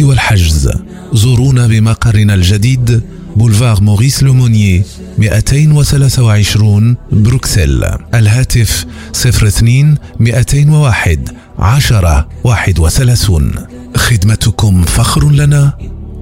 [0.00, 0.70] والحجز.
[1.12, 3.02] زورونا بمقرنا الجديد
[3.36, 4.84] بولفار موريس لومونيي
[5.18, 7.84] 223 بروكسل.
[8.14, 11.28] الهاتف 02 201
[11.58, 13.52] 10 31
[13.96, 15.72] خدمتكم فخر لنا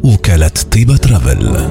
[0.02, 1.68] وكالة طيبة ترافل.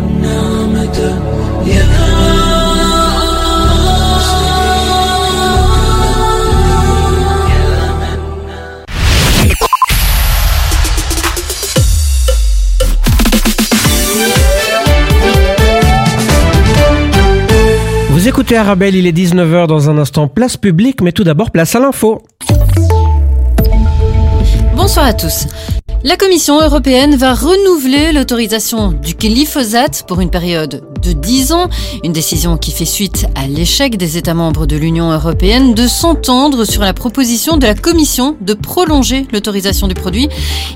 [18.23, 21.75] Vous écoutez Arabelle, il est 19h dans un instant place publique, mais tout d'abord place
[21.75, 22.21] à l'info.
[24.77, 25.45] Bonsoir à tous.
[26.05, 31.69] La Commission européenne va renouveler l'autorisation du glyphosate pour une période de 10 ans,
[32.03, 36.65] une décision qui fait suite à l'échec des États membres de l'Union européenne de s'entendre
[36.65, 40.29] sur la proposition de la Commission de prolonger l'autorisation du produit.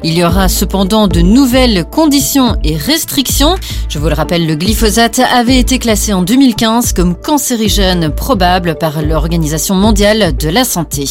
[0.04, 3.56] Il y aura cependant de nouvelles conditions et restrictions.
[3.90, 9.02] Je vous le rappelle, le glyphosate avait été classé en 2015 comme cancérigène probable par
[9.02, 11.06] l'Organisation mondiale de la santé.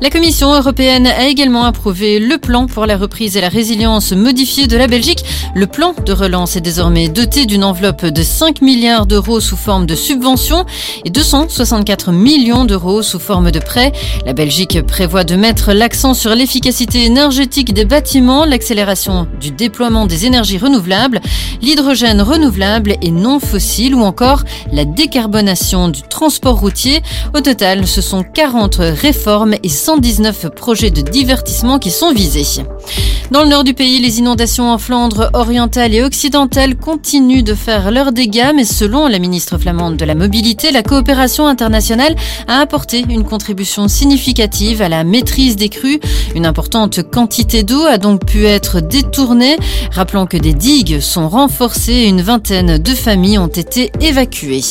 [0.00, 4.66] La Commission européenne a également approuvé le plan pour la reprise et la résilience modifiée
[4.66, 5.24] de la Belgique.
[5.54, 9.84] Le plan de relance est désormais doté d'une enveloppe de 5 milliards d'euros sous forme
[9.84, 10.64] de subventions
[11.04, 13.92] et 264 millions d'euros sous forme de prêts.
[14.24, 20.24] La Belgique prévoit de mettre l'accent sur l'efficacité énergétique des bâtiments, l'accélération du déploiement des
[20.24, 21.20] énergies renouvelables,
[21.60, 27.02] l'hydrogène renouvelable et non fossile ou encore la décarbonation du transport routier.
[27.36, 32.64] Au total, ce sont 40 réformes et 119 projets de divertissement qui sont visés.
[33.30, 37.90] Dans le nord du pays, les inondations en Flandre orientale et occidentale continuent de faire
[37.90, 42.14] leurs dégâts, mais selon la ministre flamande de la Mobilité, la coopération internationale
[42.46, 45.98] a apporté une contribution significative à la maîtrise des crues.
[46.36, 49.56] Une importante quantité d'eau a donc pu être détournée.
[49.92, 54.62] Rappelons que des digues sont renforcées et une vingtaine de familles ont été évacuées.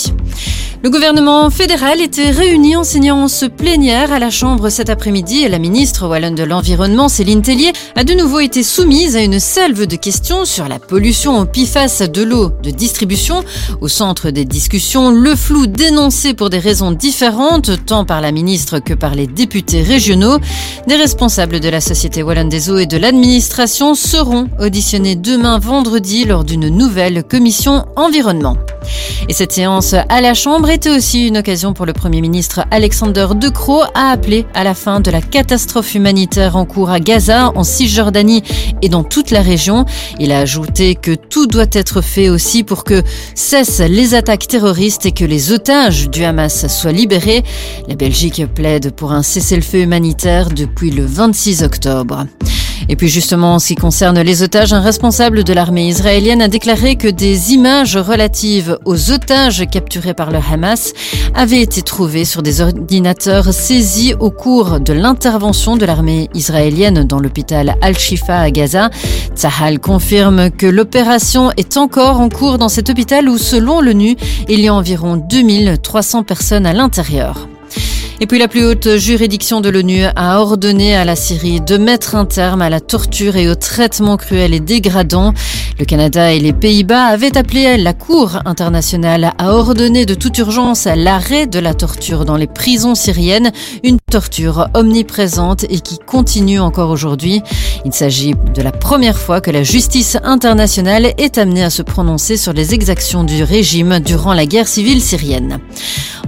[0.82, 5.60] Le gouvernement fédéral était réuni en séance plénière à la Chambre cet après-midi et la
[5.60, 9.98] ministre wallonne de l'Environnement, Céline Tellier, a de nouveau été soumise à une salve de
[9.98, 13.39] questions sur la pollution au PFAS de l'eau de distribution.
[13.82, 18.80] Au centre des discussions, le flou dénoncé pour des raisons différentes, tant par la ministre
[18.80, 20.38] que par les députés régionaux.
[20.88, 26.26] Des responsables de la Société Wallonne des Eaux et de l'administration seront auditionnés demain vendredi
[26.26, 28.58] lors d'une nouvelle commission environnement.
[29.28, 33.28] Et cette séance à la Chambre était aussi une occasion pour le Premier ministre Alexander
[33.36, 37.52] De Croo à appeler à la fin de la catastrophe humanitaire en cours à Gaza,
[37.56, 38.44] en Cisjordanie
[38.82, 39.86] et dans toute la région.
[40.20, 43.04] Il a ajouté que tout doit être fait aussi pour que
[43.36, 47.44] cessent les attaques terroristes et que les otages du Hamas soient libérés.
[47.88, 52.26] La Belgique plaide pour un cessez-le-feu humanitaire depuis le 26 octobre.
[52.88, 56.48] Et puis justement, en ce qui concerne les otages, un responsable de l'armée israélienne a
[56.48, 60.94] déclaré que des images relatives aux otages capturés par le Hamas
[61.36, 67.20] avaient été trouvées sur des ordinateurs saisis au cours de l'intervention de l'armée israélienne dans
[67.20, 68.90] l'hôpital Al-Shifa à Gaza.
[69.36, 74.16] Tsahal confirme que l'opération est encore en cours dans cet hôpital où, selon l'ONU,
[74.48, 77.50] il y a environ 2300 personnes à l'intérieur.
[78.22, 82.16] Et puis la plus haute juridiction de l'ONU a ordonné à la Syrie de mettre
[82.16, 85.34] un terme à la torture et au traitement cruel et dégradant.
[85.80, 90.86] Le Canada et les Pays-Bas avaient appelé la Cour internationale à ordonner de toute urgence
[90.94, 93.54] l'arrêt de la torture dans les prisons syriennes,
[93.86, 97.42] une torture omniprésente et qui continue encore aujourd'hui.
[97.86, 102.36] Il s'agit de la première fois que la justice internationale est amenée à se prononcer
[102.36, 105.60] sur les exactions du régime durant la guerre civile syrienne.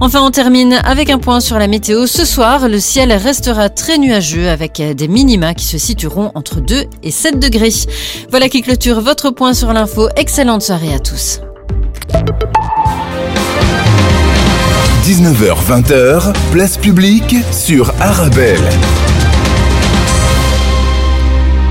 [0.00, 1.81] Enfin, on termine avec un point sur la météo.
[1.84, 6.84] Ce soir, le ciel restera très nuageux avec des minima qui se situeront entre 2
[7.02, 7.72] et 7 degrés.
[8.30, 10.08] Voilà qui clôture votre point sur l'info.
[10.16, 11.40] Excellente soirée à tous.
[15.04, 18.62] 19h-20h, place publique sur Arabelle.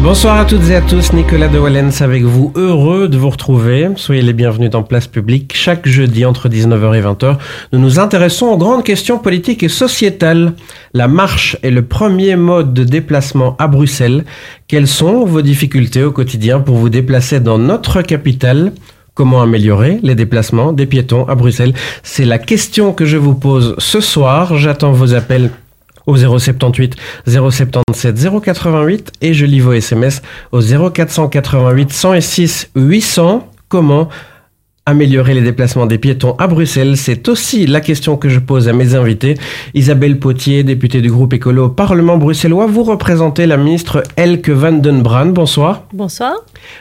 [0.03, 3.87] Bonsoir à toutes et à tous, Nicolas de Wallens avec vous, heureux de vous retrouver.
[3.97, 5.53] Soyez les bienvenus dans Place Publique.
[5.55, 7.37] Chaque jeudi entre 19h et 20h,
[7.71, 10.53] nous nous intéressons aux grandes questions politiques et sociétales.
[10.95, 14.25] La marche est le premier mode de déplacement à Bruxelles.
[14.67, 18.73] Quelles sont vos difficultés au quotidien pour vous déplacer dans notre capitale?
[19.13, 21.75] Comment améliorer les déplacements des piétons à Bruxelles?
[22.01, 24.57] C'est la question que je vous pose ce soir.
[24.57, 25.51] J'attends vos appels
[26.07, 26.95] au 078
[27.27, 30.21] 077 088 et je lis vos SMS
[30.51, 33.47] au 0488 106 800.
[33.69, 34.09] Comment
[34.87, 38.73] Améliorer les déplacements des piétons à Bruxelles, c'est aussi la question que je pose à
[38.73, 39.37] mes invités.
[39.75, 44.71] Isabelle Potier, députée du groupe écolo au Parlement bruxellois, vous représentez la ministre Elke van
[44.71, 45.31] den Brand.
[45.31, 45.83] Bonsoir.
[45.93, 46.33] Bonsoir.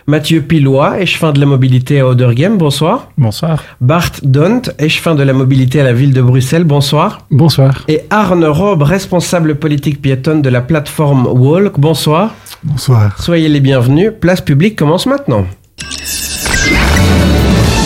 [0.06, 2.56] Mathieu Pilois, échevin de la mobilité à Odergem.
[2.56, 3.10] Bonsoir.
[3.18, 3.62] Bonsoir.
[3.82, 6.64] Bart Dont, échevin de la mobilité à la ville de Bruxelles.
[6.64, 7.26] Bonsoir.
[7.30, 7.84] Bonsoir.
[7.86, 11.78] Et Arne Rob, responsable politique piétonne de la plateforme Walk.
[11.78, 12.34] Bonsoir.
[12.64, 13.20] Bonsoir.
[13.20, 14.10] Soyez les bienvenus.
[14.18, 15.44] Place publique commence maintenant.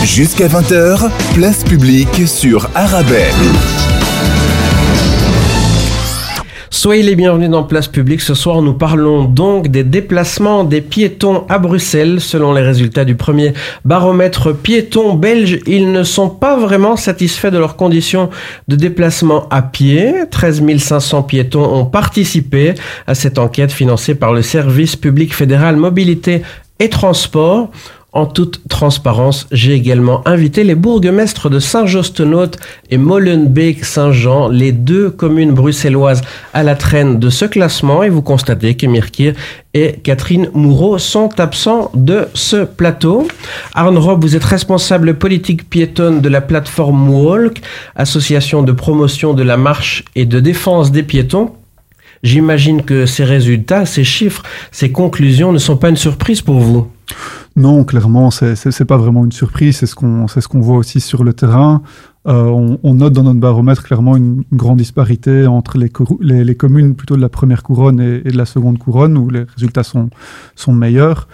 [0.05, 3.33] Jusqu'à 20h, place publique sur Arabelle.
[6.69, 8.21] Soyez les bienvenus dans Place Publique.
[8.21, 12.21] Ce soir, nous parlons donc des déplacements des piétons à Bruxelles.
[12.21, 13.53] Selon les résultats du premier
[13.83, 18.29] baromètre piéton belge, ils ne sont pas vraiment satisfaits de leurs conditions
[18.67, 20.13] de déplacement à pied.
[20.29, 22.75] 13 500 piétons ont participé
[23.07, 26.43] à cette enquête financée par le service public fédéral mobilité
[26.79, 27.71] et transport.
[28.15, 32.51] En toute transparence, j'ai également invité les bourgmestres de Saint-Jostenot
[32.89, 36.21] et Molenbeek-Saint-Jean, les deux communes bruxelloises
[36.53, 39.07] à la traîne de ce classement, et vous constatez qu'Emir
[39.73, 43.27] et Catherine Moureau sont absents de ce plateau.
[43.73, 47.59] Arne Rob, vous êtes responsable politique piétonne de la plateforme Walk,
[47.97, 51.51] association de promotion de la marche et de défense des piétons.
[52.23, 56.87] J'imagine que ces résultats, ces chiffres, ces conclusions ne sont pas une surprise pour vous.
[57.55, 59.77] Non, clairement, c'est pas vraiment une surprise.
[59.77, 61.81] C'est ce qu'on ce voit aussi sur le terrain.
[62.27, 65.91] Euh, on, on, note dans notre baromètre clairement une, grande disparité entre les,
[66.21, 69.43] les, les, communes plutôt de la première couronne et, de la seconde couronne, où les
[69.43, 70.09] résultats sont,
[70.55, 71.27] sont meilleurs.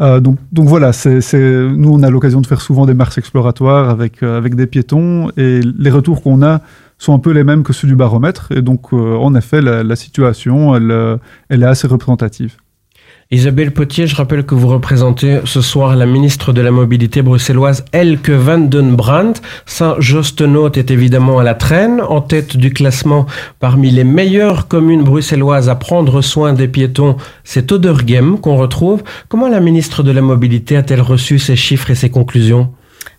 [0.00, 4.22] Euh, donc, donc voilà, nous, on a l'occasion de faire souvent des marches exploratoires avec,
[4.22, 6.60] euh, avec des piétons, et les retours qu'on a
[6.98, 8.52] sont un peu les mêmes que ceux du baromètre.
[8.52, 11.16] Et donc, euh, en effet, la, la situation, elle, euh,
[11.48, 12.56] elle est assez représentative.
[13.32, 17.84] Isabelle Potier, je rappelle que vous représentez ce soir la ministre de la Mobilité bruxelloise
[17.90, 19.42] Elke van den Brandt.
[19.66, 23.26] Saint-Jostenot est évidemment à la traîne, en tête du classement
[23.58, 27.16] parmi les meilleures communes bruxelloises à prendre soin des piétons.
[27.42, 29.02] C'est Odergem qu'on retrouve.
[29.28, 32.70] Comment la ministre de la Mobilité a-t-elle reçu ces chiffres et ces conclusions?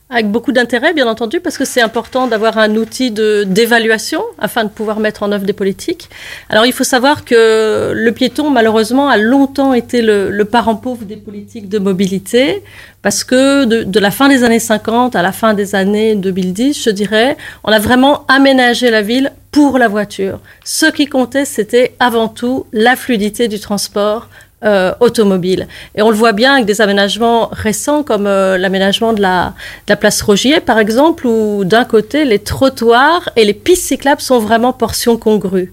[0.09, 4.69] Avec beaucoup d'intérêt, bien entendu, parce que c'est important d'avoir un outil d'évaluation afin de
[4.69, 6.09] pouvoir mettre en œuvre des politiques.
[6.50, 11.04] Alors, il faut savoir que le piéton, malheureusement, a longtemps été le, le parent pauvre
[11.04, 12.63] des politiques de mobilité,
[13.01, 16.83] parce que de, de, la fin des années 50 à la fin des années 2010,
[16.83, 20.39] je dirais, on a vraiment aménagé la ville pour la voiture.
[20.63, 24.30] Ce qui comptait, c'était avant tout la fluidité du transport,
[24.63, 25.68] euh, automobile.
[25.94, 29.54] Et on le voit bien avec des aménagements récents comme euh, l'aménagement de la,
[30.00, 34.74] place Rogier, par exemple, où d'un côté, les trottoirs et les pistes cyclables sont vraiment
[34.74, 35.71] portions congrues.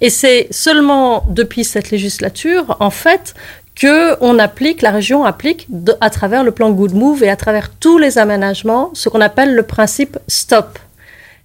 [0.00, 3.34] Et c'est seulement depuis cette législature, en fait,
[3.76, 5.68] que on applique, la région applique
[6.00, 9.54] à travers le plan Good Move et à travers tous les aménagements ce qu'on appelle
[9.54, 10.78] le principe stop.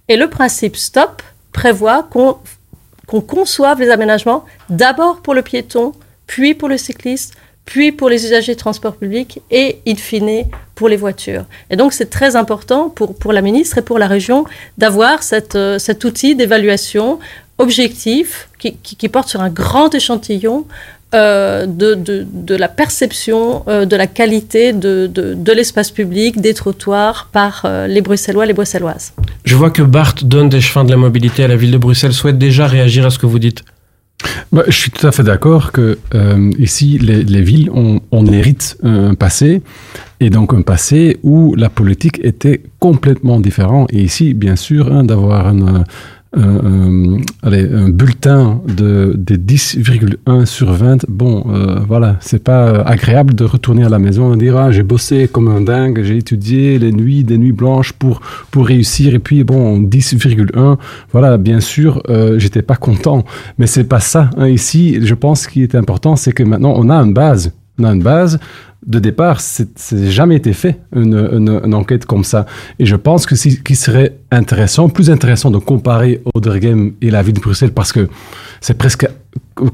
[0.08, 1.22] Et le principe stop
[1.52, 2.38] prévoit qu'on
[3.06, 5.92] qu'on conçoive les aménagements d'abord pour le piéton,
[6.30, 7.34] puis pour le cycliste,
[7.64, 10.44] puis pour les usagers de transport public et, in fine,
[10.76, 11.44] pour les voitures.
[11.70, 14.44] Et donc, c'est très important pour, pour la ministre et pour la région
[14.78, 17.18] d'avoir euh, cet outil d'évaluation
[17.58, 20.66] objectif qui, qui, porte sur un grand échantillon
[21.14, 26.54] euh, de, de, de, la perception euh, de la qualité de, de l'espace public, des
[26.54, 29.14] trottoirs par les Bruxellois, les Bruxelloises.
[29.44, 32.12] Je vois que Bart donne des chemins de la mobilité à la ville de Bruxelles
[32.12, 33.64] souhaite déjà réagir à ce que vous dites.
[34.52, 38.26] Bah, je suis tout à fait d'accord que euh, ici, les, les villes, on, on,
[38.26, 39.62] hérite un passé,
[40.20, 43.92] et donc un passé où la politique était complètement différente.
[43.92, 45.84] Et ici, bien sûr, hein, d'avoir un,
[46.32, 52.82] un, un, allez, un bulletin de, de 10,1 sur 20, bon, euh, voilà, c'est pas
[52.82, 56.18] agréable de retourner à la maison et dire ah, j'ai bossé comme un dingue, j'ai
[56.18, 58.20] étudié les nuits, des nuits blanches pour,
[58.50, 60.76] pour réussir, et puis bon, 10,1,
[61.10, 63.24] voilà, bien sûr, euh, j'étais pas content,
[63.58, 64.30] mais c'est pas ça.
[64.36, 64.48] Hein.
[64.48, 67.92] Ici, je pense qu'il est important, c'est que maintenant on a une base, on a
[67.92, 68.38] une base
[68.86, 72.46] de départ, c'est jamais été fait une, enquête comme ça.
[72.78, 77.22] Et je pense que ce qui serait intéressant, plus intéressant de comparer Odergem et la
[77.22, 78.08] ville de Bruxelles, parce que
[78.60, 79.06] c'est presque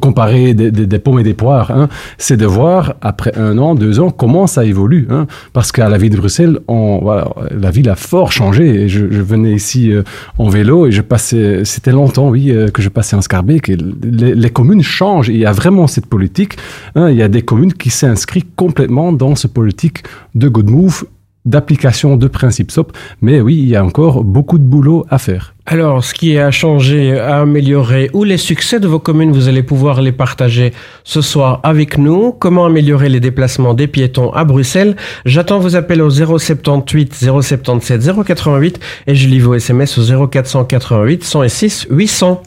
[0.01, 1.89] comparer des, des, pommes et des poires, hein,
[2.19, 5.07] c'est de voir après un an, deux ans, comment ça évolue.
[5.11, 8.83] Hein, parce qu'à la ville de Bruxelles, la ville a fort changé.
[8.83, 10.03] Et je, venais ici euh,
[10.39, 13.69] en vélo et je passais, c'était longtemps, oui, euh, que je passais en Scarbeck.
[13.69, 15.29] Les, communes changent.
[15.29, 16.57] Il y a vraiment cette politique.
[16.95, 21.05] Hein, il y a des communes qui s'inscrivent complètement dans ce politique de good move
[21.45, 22.97] d'application de principe SOP.
[23.21, 25.56] Mais oui, il y a encore beaucoup de boulot à faire.
[25.69, 29.65] Alors, ce qui a changé, a amélioré, ou les succès de vos communes, vous allez
[29.65, 32.31] pouvoir les partager ce soir avec nous.
[32.31, 34.95] Comment améliorer les déplacements des piétons à Bruxelles?
[35.25, 41.89] J'attends vos appels au 078 077 088 et je lis vos SMS au 0488 106
[41.91, 42.43] 800.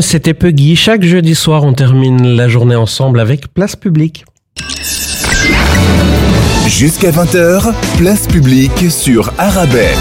[0.00, 0.76] C'était Puggy.
[0.76, 4.24] Chaque jeudi soir, on termine la journée ensemble avec Place Publique.
[6.68, 9.96] Jusqu'à 20h, place publique sur Arabelle.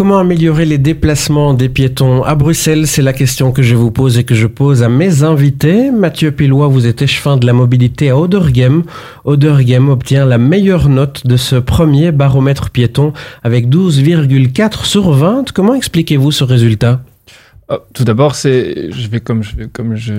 [0.00, 2.86] Comment améliorer les déplacements des piétons à Bruxelles?
[2.86, 5.90] C'est la question que je vous pose et que je pose à mes invités.
[5.90, 8.84] Mathieu Pilois, vous êtes échevin de la mobilité à Odergem.
[9.26, 15.52] Odergem obtient la meilleure note de ce premier baromètre piéton avec 12,4 sur 20.
[15.52, 17.02] Comment expliquez-vous ce résultat?
[17.68, 20.14] Oh, tout d'abord, c'est, je vais comme je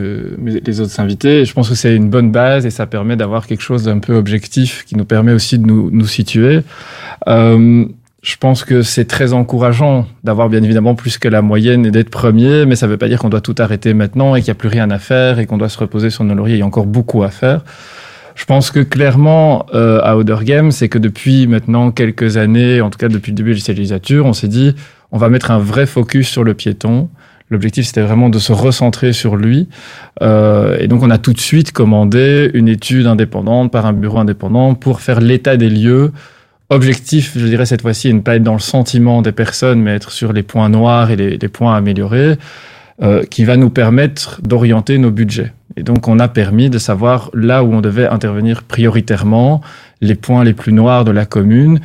[0.63, 1.43] les autres invités.
[1.43, 4.13] Je pense que c'est une bonne base et ça permet d'avoir quelque chose d'un peu
[4.13, 6.59] objectif qui nous permet aussi de nous, nous situer.
[7.27, 7.85] Euh,
[8.21, 12.11] je pense que c'est très encourageant d'avoir bien évidemment plus que la moyenne et d'être
[12.11, 14.57] premier, mais ça ne veut pas dire qu'on doit tout arrêter maintenant et qu'il n'y
[14.57, 16.55] a plus rien à faire et qu'on doit se reposer sur nos lauriers.
[16.55, 17.63] Il y a encore beaucoup à faire.
[18.35, 22.91] Je pense que clairement, euh, à Other Game, c'est que depuis maintenant quelques années, en
[22.91, 24.75] tout cas depuis le début de la législature, on s'est dit,
[25.11, 27.09] on va mettre un vrai focus sur le piéton.
[27.49, 29.67] L'objectif, c'était vraiment de se recentrer sur lui.
[30.21, 34.19] Euh, et donc, on a tout de suite commandé une étude indépendante par un bureau
[34.19, 36.11] indépendant pour faire l'état des lieux.
[36.71, 40.11] Objectif, je dirais cette fois-ci, ne pas être dans le sentiment des personnes, mais être
[40.11, 42.37] sur les points noirs et les, points à améliorer,
[43.01, 45.51] euh, qui va nous permettre d'orienter nos budgets.
[45.75, 49.61] Et Et donc, on a permis de savoir là où on devait intervenir prioritairement,
[50.01, 51.79] les points les plus noirs de la commune,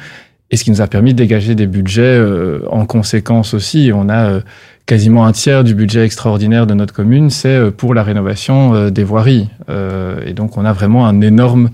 [0.51, 3.91] et ce qui nous a permis de dégager des budgets euh, en conséquence aussi.
[3.93, 4.41] On a euh,
[4.87, 8.91] quasiment un tiers du budget extraordinaire de notre commune, c'est euh, pour la rénovation euh,
[8.91, 9.49] des voiries.
[9.69, 11.71] Euh, et donc, on a vraiment un énorme,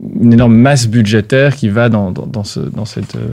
[0.00, 3.28] une énorme masse budgétaire qui va dans, dans, dans, ce, dans cette, euh,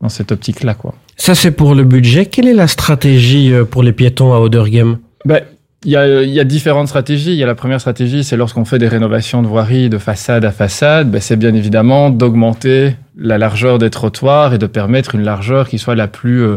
[0.00, 0.94] dans cette optique-là, quoi.
[1.16, 2.26] Ça, c'est pour le budget.
[2.26, 5.40] Quelle est la stratégie euh, pour les piétons à Odergem Ben,
[5.84, 7.32] il y a, il y a différentes stratégies.
[7.32, 10.44] Il y a la première stratégie, c'est lorsqu'on fait des rénovations de voiries de façade
[10.44, 15.22] à façade, ben, c'est bien évidemment d'augmenter la largeur des trottoirs et de permettre une
[15.22, 16.56] largeur qui soit la plus euh,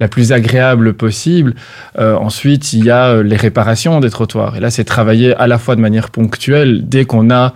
[0.00, 1.54] la plus agréable possible.
[1.98, 4.56] Euh, ensuite, il y a euh, les réparations des trottoirs.
[4.56, 6.88] Et là, c'est travailler à la fois de manière ponctuelle.
[6.88, 7.54] Dès qu'on a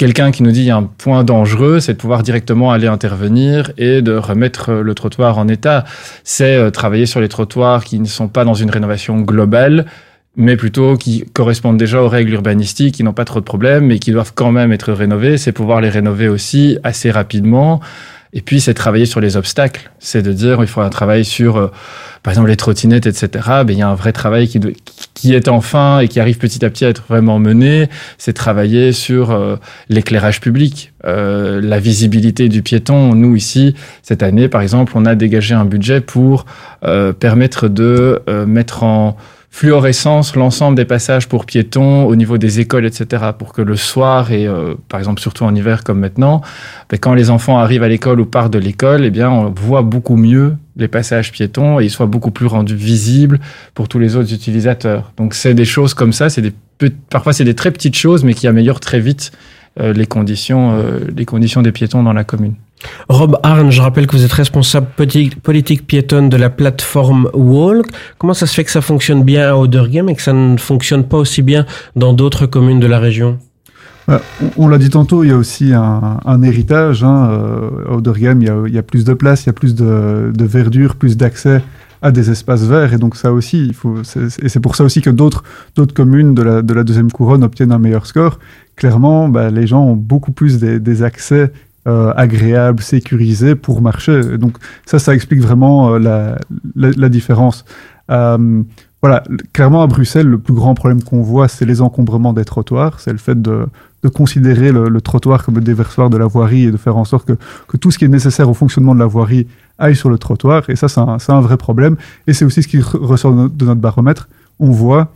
[0.00, 4.14] quelqu'un qui nous dit un point dangereux, c'est de pouvoir directement aller intervenir et de
[4.14, 5.84] remettre euh, le trottoir en état.
[6.24, 9.84] C'est euh, travailler sur les trottoirs qui ne sont pas dans une rénovation globale,
[10.36, 13.98] mais plutôt qui correspondent déjà aux règles urbanistiques, qui n'ont pas trop de problèmes, mais
[13.98, 15.36] qui doivent quand même être rénovés.
[15.36, 17.82] C'est pouvoir les rénover aussi assez rapidement.
[18.32, 19.90] Et puis, c'est travailler sur les obstacles.
[19.98, 21.66] C'est de dire, il faut un travail sur, euh,
[22.22, 23.28] par exemple, les trottinettes, etc.
[23.64, 24.60] Ben, il y a un vrai travail qui,
[25.14, 27.88] qui est enfin et qui arrive petit à petit à être vraiment mené.
[28.18, 29.56] C'est travailler sur euh,
[29.88, 33.14] l'éclairage public, euh, la visibilité du piéton.
[33.14, 36.46] Nous, ici, cette année, par exemple, on a dégagé un budget pour
[36.84, 39.16] euh, permettre de euh, mettre en
[39.50, 43.24] fluorescence l'ensemble des passages pour piétons au niveau des écoles, etc.
[43.36, 46.40] Pour que le soir et euh, par exemple surtout en hiver comme maintenant,
[46.88, 49.82] ben, quand les enfants arrivent à l'école ou partent de l'école, eh bien on voit
[49.82, 53.40] beaucoup mieux les passages piétons et ils soient beaucoup plus rendus visibles
[53.74, 55.12] pour tous les autres utilisateurs.
[55.16, 56.52] Donc c'est des choses comme ça, c'est des
[57.10, 59.32] parfois c'est des très petites choses mais qui améliorent très vite
[59.80, 62.54] euh, les conditions euh, les conditions des piétons dans la commune.
[63.08, 64.86] Rob Arn, je rappelle que vous êtes responsable
[65.42, 67.86] politique, piétonne de la plateforme Walk.
[68.18, 71.04] Comment ça se fait que ça fonctionne bien à Odergem et que ça ne fonctionne
[71.04, 73.38] pas aussi bien dans d'autres communes de la région?
[74.08, 74.18] Euh,
[74.56, 77.04] on l'a dit tantôt, il y a aussi un, héritage.
[77.04, 80.44] Hein, euh, à Odergem, il y a, plus de place, il y a plus de,
[80.44, 81.62] verdure, plus d'accès
[82.02, 82.94] à des espaces verts.
[82.94, 83.72] Et donc ça aussi,
[84.42, 85.44] et c'est pour ça aussi que d'autres
[85.94, 88.38] communes de la, de la deuxième couronne obtiennent un meilleur score.
[88.76, 91.52] Clairement, bah, les gens ont beaucoup plus des, des accès
[91.88, 94.36] euh, agréables, sécurisés pour marcher.
[94.36, 96.36] Donc ça, ça explique vraiment euh,
[96.76, 97.64] la, différence.
[98.10, 98.62] Euh,
[99.00, 99.22] voilà,
[99.54, 103.00] clairement à Bruxelles, le plus grand problème qu'on voit, c'est les encombrements des trottoirs.
[103.00, 103.66] C'est le fait de,
[104.12, 107.26] considérer le, trottoir comme le déversoir de la voirie et de faire en sorte
[107.66, 109.46] que, tout ce qui est nécessaire au fonctionnement de la voirie
[109.78, 110.68] aille sur le trottoir.
[110.68, 111.00] Et ça, c'est
[111.32, 111.96] un, vrai problème.
[112.26, 114.28] Et c'est aussi ce qui re- ressort de notre, de notre baromètre.
[114.58, 115.10] On voit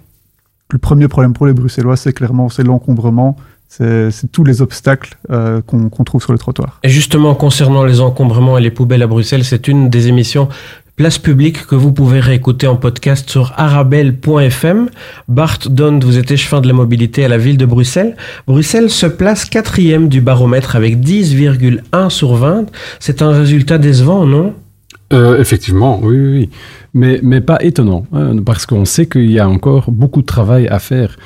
[0.70, 3.37] le premier problème pour les Bruxellois, c'est clairement c'est l'encombrement,
[3.78, 6.78] c'est tous les obstacles euh, qu'on qu'on trouve sur le trottoir.
[6.82, 10.48] Et justement, concernant les encombrements et les poubelles à Bruxelles, c'est une des émissions
[10.96, 14.88] Place publique que vous pouvez réécouter en podcast sur arabelle.fm.
[15.26, 18.14] Bart Dond, vous êtes échevin de la mobilité à la ville de Bruxelles.
[18.46, 22.66] Bruxelles se place quatrième du baromètre avec 10,1 sur 20.
[23.00, 24.54] C'est un résultat décevant, non?
[25.12, 26.51] Euh, effectivement, oui, oui.
[26.95, 30.69] Mais, mais pas étonnant, hein, parce qu'on sait qu'il y a encore beaucoup de travail
[30.69, 31.17] à faire.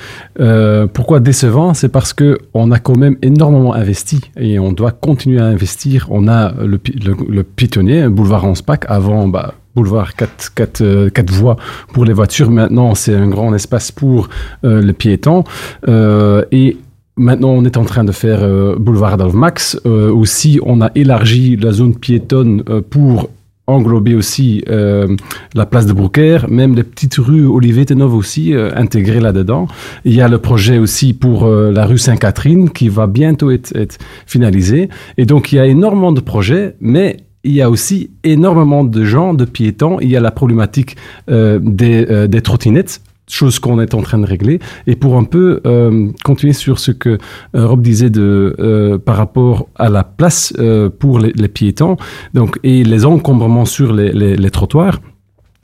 [0.41, 1.75] Euh, pourquoi décevant?
[1.75, 6.07] C'est parce que on a quand même énormément investi et on doit continuer à investir.
[6.11, 11.57] On a le, le, le boulevard Anspach, avant bah, boulevard 4, 4, euh, quatre voies
[11.93, 12.51] pour les voitures.
[12.51, 14.29] Maintenant, c'est un grand espace pour
[14.65, 15.45] euh, les piétons.
[15.87, 16.77] Et
[17.21, 18.47] Maintenant, on est en train de faire
[18.79, 19.81] boulevard d'Almax.
[19.87, 23.29] Euh, aussi, on a élargi la zone piétonne pour
[23.69, 25.07] englober aussi euh,
[25.55, 29.69] la place de Broucker, même les petites rues Olivier Tenov aussi euh, intégrées là-dedans.
[30.05, 33.77] Il y a le projet aussi pour euh, la rue Sainte-Catherine qui va bientôt être,
[33.77, 34.89] être finalisé.
[35.17, 39.05] Et donc, il y a énormément de projets, mais il y a aussi énormément de
[39.05, 39.99] gens, de piétons.
[40.01, 40.97] Il y a la problématique
[41.31, 44.59] euh, des, euh, des trottinettes chose qu'on est en train de régler.
[44.87, 47.19] Et pour un peu euh, continuer sur ce que
[47.55, 50.53] euh, Rob disait de, euh, par rapport à la place
[50.99, 51.97] pour les, piétons
[52.35, 55.01] donc, et les encombrements sur les, les trottoirs.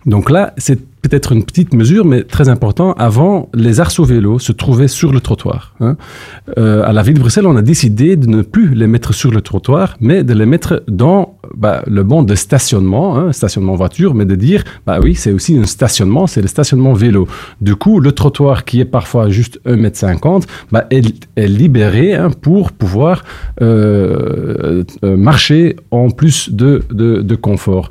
[0.06, 2.94] Donc là, c'est peut-être une petite mesure, mais très important.
[2.94, 5.74] Avant, les arceaux vélos se trouvaient sur le trottoir.
[5.80, 5.96] hein.
[6.56, 9.30] Euh, à la ville de Bruxelles, on a décidé de ne plus les mettre sur
[9.30, 14.14] le trottoir, mais de les mettre dans bah, le banc de stationnement, hein, stationnement voiture,
[14.14, 17.28] mais de dire, bah oui, c'est aussi un stationnement, c'est le stationnement vélo.
[17.60, 21.02] Du coup, le trottoir qui est parfois juste 1m50, bah, est,
[21.36, 23.24] libéré hein, pour pouvoir
[23.60, 27.90] euh, euh, marcher en plus de, de confort.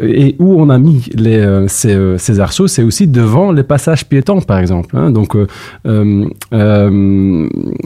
[0.00, 4.04] Et où on a mis euh, ces, euh, ces arceaux, c'est aussi devant les passages
[4.04, 4.96] piétons, par exemple.
[4.96, 5.10] hein.
[5.10, 6.28] Donc, euh,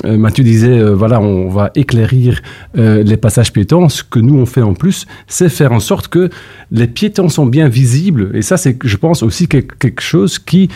[0.05, 2.41] Mathieu disait, voilà, on va éclairir
[2.75, 3.89] les passages piétons.
[3.89, 6.31] Ce que nous, on fait en plus, c'est faire en sorte que
[6.71, 8.31] les piétons sont bien visibles.
[8.35, 10.69] Et ça, c'est, je pense, aussi quelque, chose qui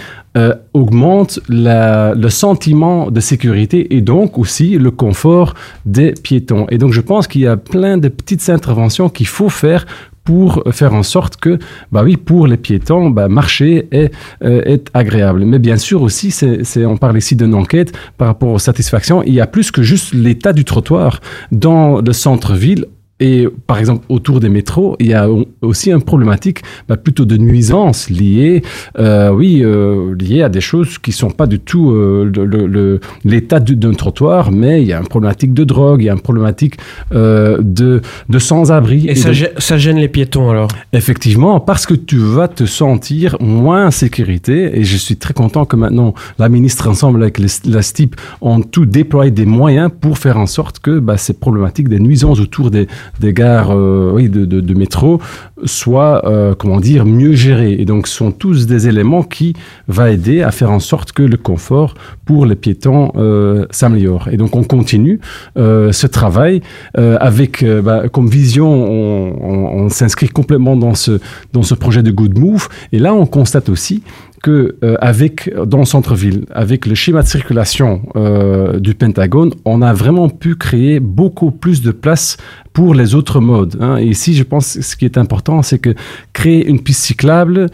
[0.75, 5.55] augmente le sentiment de sécurité et donc aussi le confort
[5.87, 6.67] des piétons.
[6.71, 9.87] Et donc, je pense qu'il y a plein de petites interventions qu'il faut faire
[10.27, 11.59] pour faire en sorte que,
[11.93, 14.13] bah oui, pour les piétons, bah, marcher est,
[14.43, 15.45] euh, est agréable.
[15.47, 19.23] Mais bien sûr aussi, c'est, on parle ici d'une enquête par rapport aux satisfactions.
[19.23, 21.21] Il y a plus que juste l'état du trottoir
[21.53, 22.87] dans le centre-ville.
[23.19, 27.25] Et par exemple, autour des métros, il y a au- aussi une problématique bah, plutôt
[27.25, 28.63] de nuisance liée,
[28.99, 32.67] euh, oui, euh, liée à des choses qui sont pas du tout euh, le- le-
[32.67, 36.11] le- l'état du- d'un trottoir, mais il y a une problématique de drogue, il y
[36.11, 36.75] a une problématique
[37.15, 39.07] euh, de, de sans-abri.
[39.09, 40.69] Et ça, de- gê- ça gêne les piétons alors?
[40.93, 44.79] Effectivement, parce que tu vas te sentir moins en sécurité.
[44.79, 48.61] Et je suis très content que maintenant la ministre, ensemble avec les- la STIP, ont
[48.61, 52.71] tout déployé des moyens pour faire en sorte que bah, ces problématiques des nuisances autour
[52.71, 52.87] des,
[53.21, 55.21] des gares euh, oui, de, de, métro
[55.65, 57.73] soient, euh, comment dire, mieux gérées.
[57.79, 59.55] Et donc, ce sont tous des éléments qui
[59.89, 64.29] vont aider à faire en sorte que le confort pour les piétons euh, s'améliore.
[64.31, 65.21] Et donc, on continue
[65.57, 66.61] ce travail
[66.95, 71.19] avec bah, comme vision, on, on- on s'inscrit complètement dans ce,
[71.53, 72.69] dans ce projet de Good Move.
[72.93, 74.03] Et là, on constate aussi
[74.51, 79.93] euh, avec dans le centre-ville, avec le schéma de circulation euh, du Pentagone, on a
[79.93, 82.37] vraiment pu créer beaucoup plus de place
[82.73, 83.77] pour les autres modes.
[83.81, 83.97] hein.
[83.99, 85.95] Et ici, je pense que ce qui est important, c'est que
[86.33, 87.67] créer une piste cyclable,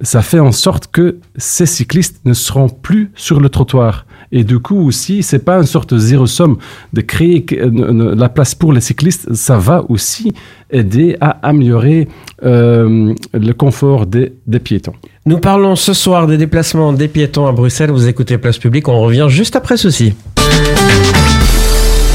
[0.00, 4.06] ça fait en sorte que ces cyclistes ne seront plus sur le trottoir.
[4.32, 6.56] Et du coup aussi, c'est pas une sorte de zéro somme
[6.92, 9.32] de créer euh, la place pour les cyclistes.
[9.34, 10.32] Ça va aussi
[10.70, 12.08] aider à améliorer
[12.42, 14.94] euh, le confort des, des piétons.
[15.26, 17.90] Nous parlons ce soir des déplacements des piétons à Bruxelles.
[17.90, 18.88] Vous écoutez Place Publique.
[18.88, 20.14] On revient juste après ceci.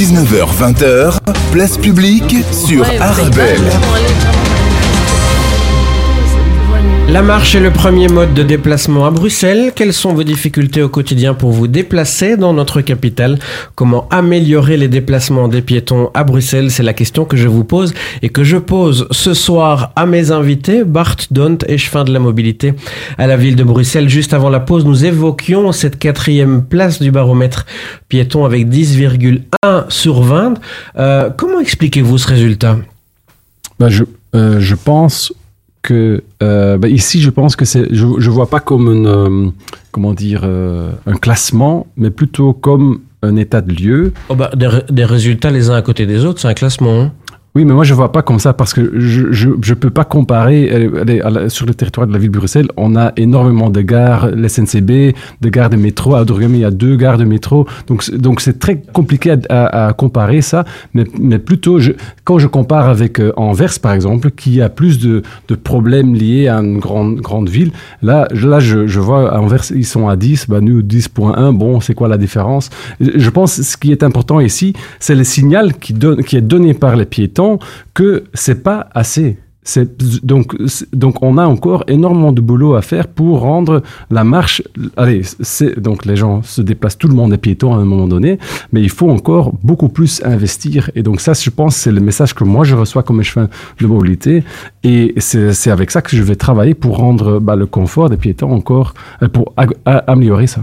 [0.00, 1.18] 19h-20h,
[1.52, 3.60] place publique sur Ouais, Arabelle.
[7.12, 9.72] La marche est le premier mode de déplacement à Bruxelles.
[9.74, 13.40] Quelles sont vos difficultés au quotidien pour vous déplacer dans notre capitale?
[13.74, 16.70] Comment améliorer les déplacements des piétons à Bruxelles?
[16.70, 20.30] C'est la question que je vous pose et que je pose ce soir à mes
[20.30, 22.74] invités, Bart Dont, échevin de la mobilité
[23.18, 24.08] à la ville de Bruxelles.
[24.08, 27.66] Juste avant la pause, nous évoquions cette quatrième place du baromètre
[28.08, 30.54] piéton avec 10,1 sur 20.
[30.96, 32.78] Euh, comment expliquez-vous ce résultat?
[33.80, 34.04] Je,
[34.36, 35.32] euh, je pense
[35.82, 39.50] que euh, bah, ici, je pense que c'est, je, vois pas comme une, euh,
[39.92, 44.12] comment dire, euh, un classement, mais plutôt comme un état de lieu.
[44.28, 47.00] Oh bah, des résultats les uns à côté des autres, c'est un classement.
[47.00, 47.12] hein.
[47.56, 50.04] Oui, mais moi je vois pas comme ça parce que je je, je peux pas
[50.04, 50.70] comparer.
[50.72, 54.48] euh, sur le territoire de la ville de Bruxelles, on a énormément de gares, les
[54.48, 56.14] SNCB, de gares de métro.
[56.14, 57.66] À Dourgame, il y a deux gares de métro.
[57.88, 60.64] Donc donc c'est très compliqué à, à- à comparer ça.
[60.94, 61.90] Mais mais plutôt je,
[62.22, 66.46] quand je compare avec euh, Anvers par exemple, qui a plus de de problèmes liés
[66.46, 67.72] à une grande grande ville.
[68.00, 71.50] Là là je, je vois Anvers ils sont à 10, bah nous 10.1.
[71.52, 72.70] Bon, c'est quoi la différence?
[73.00, 76.74] Je pense ce qui est important ici, c'est le signal qui donne qui est donné
[76.74, 77.39] par les piétons
[77.94, 79.38] que c'est pas assez.
[80.22, 80.56] Donc
[80.92, 84.62] donc on a encore énormément de boulot à faire pour rendre la marche.
[84.96, 85.22] Allez,
[85.76, 88.38] donc les gens se déplacent, tout le monde est piéton à un moment donné,
[88.72, 90.90] mais il faut encore beaucoup plus investir.
[90.94, 93.48] Et donc ça, je pense, c'est le message que moi je reçois comme échevin
[93.80, 94.44] de mobilité,
[94.82, 98.50] et c'est avec ça que je vais travailler pour rendre bah, le confort des piétons
[98.50, 99.52] encore euh, pour
[99.84, 100.62] améliorer ça.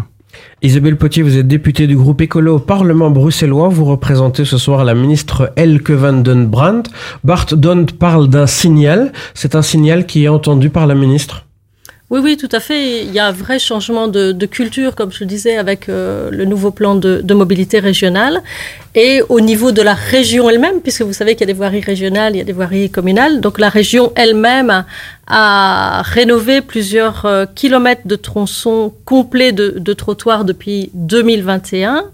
[0.63, 3.69] Isabelle Potier, vous êtes députée du groupe écolo au Parlement bruxellois.
[3.69, 6.89] Vous représentez ce soir la ministre Elke van den Brandt.
[7.23, 9.11] Bart Dont parle d'un signal.
[9.35, 11.45] C'est un signal qui est entendu par la ministre.
[12.09, 13.03] Oui, oui, tout à fait.
[13.03, 16.45] Il y a un vrai changement de, culture, comme je le disais, avec euh, le
[16.45, 18.41] nouveau plan de, mobilité régionale.
[18.95, 21.81] Et au niveau de la région elle-même, puisque vous savez qu'il y a des voiries
[21.81, 24.85] régionales, il y a des voiries communales, donc la région elle-même
[25.29, 32.05] a rénové plusieurs euh, kilomètres de tronçons complets de, de trottoirs depuis 2021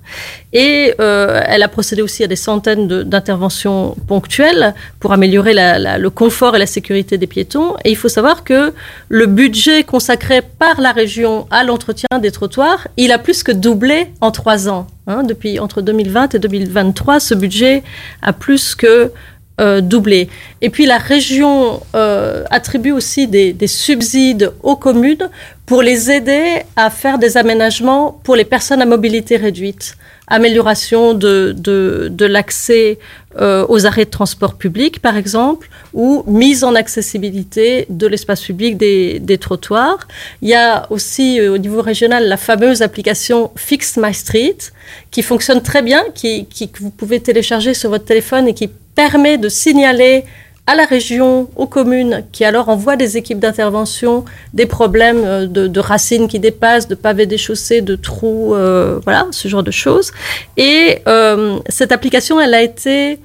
[0.54, 5.98] et euh, elle a procédé aussi à des centaines d'interventions ponctuelles pour améliorer la- la-
[5.98, 7.76] le confort et la sécurité des piétons.
[7.86, 8.74] Et il faut savoir que
[9.10, 14.08] le budget consacré par la région à l'entretien des trottoirs, il a plus que doublé
[14.22, 14.88] en trois ans.
[15.08, 15.24] hein.
[15.24, 17.84] depuis entre 2020 et 2023, ce budget
[18.22, 19.12] a plus que
[19.62, 20.30] euh, doublé.
[20.62, 25.30] Et puis la région euh, attribue aussi des, des subsides aux communes
[25.68, 29.96] pour les aider à faire des aménagements pour les personnes à mobilité réduite.
[30.26, 32.98] Amélioration de, de, l'accès
[33.40, 38.76] euh, aux arrêts de transport public, par exemple, ou mise en accessibilité de l'espace public
[38.76, 40.08] des, des trottoirs.
[40.42, 44.58] Il y a aussi au niveau régional la fameuse application Fix My Street
[45.12, 48.70] qui fonctionne très bien, qui, qui, que vous pouvez télécharger sur votre téléphone et qui
[48.96, 50.26] permet de signaler
[50.66, 55.80] à la région, aux communes, qui alors envoient des équipes d'intervention, des problèmes euh, de,
[55.80, 60.12] racines qui dépassent, de pavés déchaussés, de trous, euh, voilà, ce genre de choses.
[60.56, 63.20] Et euh, cette application, elle a été,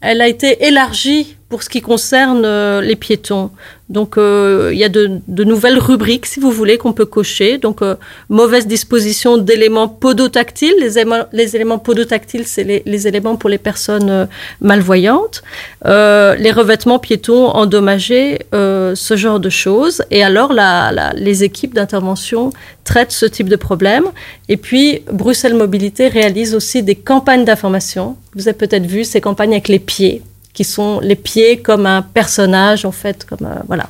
[0.00, 3.50] elle a été élargie pour ce qui concerne euh, les piétons.
[3.88, 7.56] Donc, euh, il y a de, de nouvelles rubriques, si vous voulez, qu'on peut cocher.
[7.56, 7.94] Donc, euh,
[8.28, 10.74] mauvaise disposition d'éléments podotactiles.
[10.78, 14.28] Les, éléments- les éléments podotactiles, c'est les, les éléments pour les personnes
[14.60, 15.42] malvoyantes.
[15.86, 20.02] Les revêtements piétons endommagés, ce genre de choses.
[20.10, 22.50] Et alors, la, la- les équipes d'intervention
[22.84, 24.04] traitent ce type de problème.
[24.50, 28.16] Et puis, Bruxelles Mobilité réalise aussi des campagnes d'information.
[28.34, 30.20] Vous avez peut-être vu ces campagnes avec les pieds
[30.58, 33.86] qui sont les pieds comme un personnage, en fait, comme un- voilà.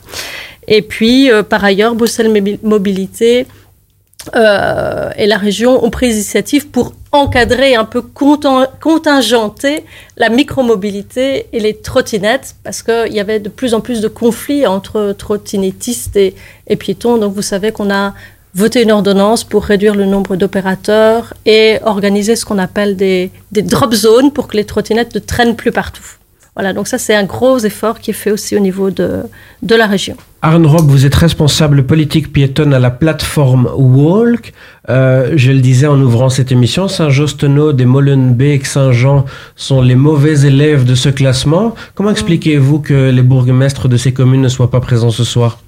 [0.76, 3.46] Et puis, euh, par ailleurs, Bruxelles Mobi- Mobilité
[4.37, 8.02] euh, et la région ont pris l'initiative pour encadrer un peu
[8.87, 9.76] contingenter
[10.18, 14.66] la micromobilité et les trottinettes parce qu'il y avait de plus en plus de conflits
[14.66, 16.35] entre trottinettistes et,
[16.76, 17.16] piétons.
[17.16, 18.12] Donc vous savez qu'on a
[18.54, 23.94] voté une ordonnance pour réduire le nombre d'opérateurs et organiser ce qu'on appelle des drop
[23.94, 26.17] zones pour que les trottinettes ne traînent plus partout.
[26.59, 29.23] Voilà, donc ça c'est un gros effort qui est fait aussi au niveau de,
[29.62, 30.16] de la région.
[30.42, 34.53] Arne Rob, vous êtes responsable politique piétonne à la plateforme Walk.
[34.88, 40.40] Euh, je le disais en ouvrant cette émission, Saint-Jostenot, et Molenbeek, Saint-Jean sont les mauvais
[40.47, 41.77] élèves de ce classement.
[41.94, 45.61] Comment expliquez-vous que les bourgmestres de ces communes ne soient pas présents ce soir?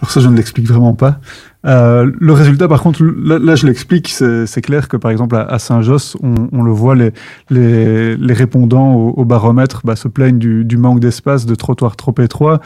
[0.00, 1.20] Alors ça, je ne l'explique vraiment pas.
[1.66, 5.58] Euh, le résultat, par contre, là, je l'explique, c'est clair que par exemple à, à
[5.58, 7.12] Saint-Josse, on, on le voit, les,
[7.50, 11.96] les, les répondants au, au baromètre bah, se plaignent du, du manque d'espace, de trottoirs
[11.96, 12.60] trop étroits,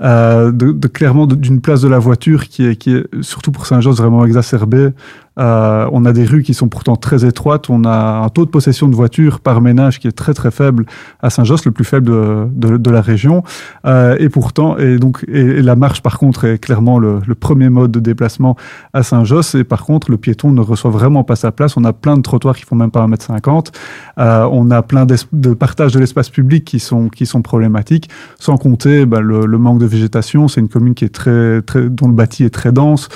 [0.00, 3.66] euh, de, de clairement d'une place de la voiture qui est, qui est surtout pour
[3.66, 4.90] Saint-Josse vraiment exacerbée.
[5.38, 7.68] Euh, on a des rues qui sont pourtant très étroites.
[7.68, 10.86] On a un taux de possession de voitures par ménage qui est très très faible
[11.20, 13.42] à Saint-Josse, le plus faible de, de, de la région.
[13.86, 17.68] Euh, et pourtant, et donc, et, la marche par contre est clairement le, le premier
[17.68, 18.56] mode de déplacement
[18.92, 19.54] à Saint-Josse.
[19.54, 21.76] Et par contre, le piéton ne reçoit vraiment pas sa place.
[21.76, 23.72] On a plein de trottoirs qui font même pas 1m50.
[24.18, 28.08] Euh, on a plein de partage de l'espace public qui sont, qui sont problématiques.
[28.38, 30.48] Sans compter bah, le, le manque de végétation.
[30.48, 33.08] C'est une commune qui est très, très, dont le bâti est très dense.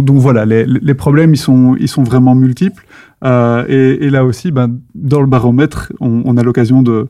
[0.00, 2.84] Donc, voilà, les, problèmes, ils sont, ils sont vraiment multiples.
[3.24, 7.08] Euh, et, là aussi, ben, dans le baromètre, on, a l'occasion de,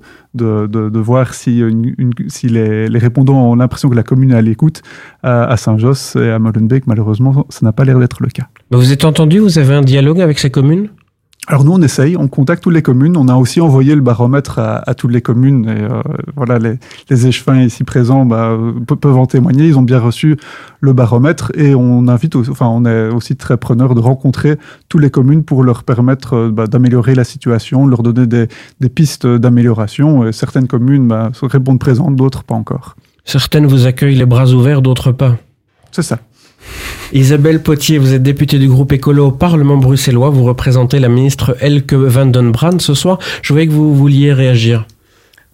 [0.99, 1.62] voir si,
[2.45, 4.83] les, répondants ont l'impression que la commune est à l'écoute.
[5.25, 8.49] Euh, à Saint-Josse et à Molenbeek, malheureusement, ça n'a pas l'air d'être le cas.
[8.71, 10.88] Vous êtes entendu, vous avez un dialogue avec ces communes?
[11.48, 13.16] Alors nous, on essaye, on contacte toutes les communes.
[13.16, 15.64] On a aussi envoyé le baromètre à, à toutes les communes.
[15.68, 16.00] Et euh,
[16.37, 16.74] voilà, les,
[17.11, 19.66] les échevins ici présents bah, pe- peuvent en témoigner.
[19.66, 20.37] Ils ont bien reçu
[20.81, 24.57] le baromètre et on invite, aussi- enfin, on est aussi très preneur de rencontrer
[24.88, 28.46] toutes les communes pour leur permettre euh, bah, d'améliorer la situation, leur donner des,
[28.78, 30.24] des pistes d'amélioration.
[30.28, 32.94] Et certaines communes bah, répondent présentes, d'autres pas encore.
[33.24, 35.37] Certaines vous accueillent les bras ouverts, d'autres pas.
[35.90, 36.20] C'est ça.
[37.12, 40.31] Isabelle Potier, vous êtes députée du groupe écolo au Parlement bruxellois.
[40.31, 43.18] Vous représentez la ministre Elke van den Brand ce soir.
[43.42, 44.87] Je voyais que vous vouliez réagir.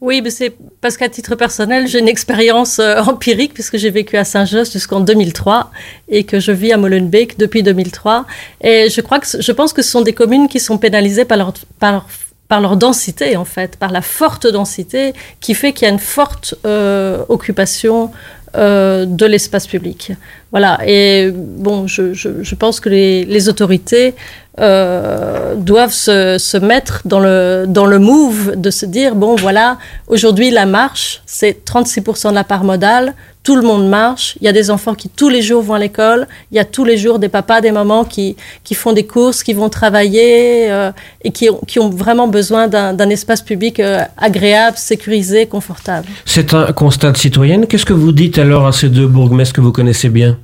[0.00, 4.16] Oui, mais c'est parce qu'à titre personnel, j'ai une expérience euh, empirique puisque j'ai vécu
[4.16, 5.72] à Saint-Just jusqu'en 2003
[6.08, 8.24] et que je vis à Molenbeek depuis 2003.
[8.60, 11.38] Et je crois que je pense que ce sont des communes qui sont pénalisées par
[11.38, 12.06] leur, par leur,
[12.46, 15.98] par leur densité en fait, par la forte densité qui fait qu'il y a une
[15.98, 18.12] forte euh, occupation
[18.58, 20.12] euh, de l'espace public.
[20.50, 20.78] Voilà.
[20.84, 24.14] Et bon, je, pense que les, les autorités
[24.58, 29.78] euh, doivent se, se mettre dans le, dans le move de se dire bon, voilà,
[30.08, 33.14] aujourd'hui, la marche, c'est 36% de la part modale.
[33.48, 34.36] Tout le monde marche.
[34.42, 36.28] Il y a des enfants qui tous les jours vont à l'école.
[36.52, 39.42] Il y a tous les jours des papas, des mamans qui, qui font des courses,
[39.42, 40.92] qui vont travailler euh,
[41.24, 46.06] et qui ont, qui ont vraiment besoin d'un d'un espace public euh, agréable, sécurisé, confortable.
[46.26, 47.66] C'est un constat de citoyenne.
[47.66, 50.36] Qu'est-ce que vous dites alors à ces deux bourgmestres que vous connaissez bien?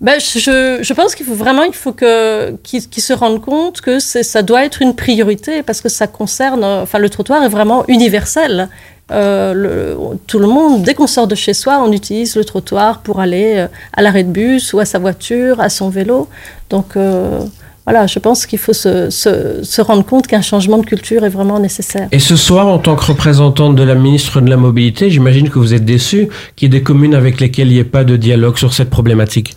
[0.00, 3.82] Ben, je, je pense qu'il faut vraiment il faut que qu'ils qu'ils se rendent compte
[3.82, 7.84] que ça doit être une priorité parce que ça concerne enfin le trottoir est vraiment
[7.86, 8.68] universel.
[9.12, 13.18] Euh, tout le monde, dès qu'on sort de chez soi, on utilise le trottoir pour
[13.20, 16.28] aller euh, à l'arrêt de bus ou à sa voiture, à son vélo.
[16.70, 17.40] Donc euh,
[17.84, 21.30] voilà, je pense qu'il faut se, se, se rendre compte qu'un changement de culture est
[21.30, 22.08] vraiment nécessaire.
[22.12, 25.58] Et ce soir, en tant que représentante de la ministre de la Mobilité, j'imagine que
[25.58, 28.16] vous êtes déçu qu'il y ait des communes avec lesquelles il n'y ait pas de
[28.16, 29.56] dialogue sur cette problématique.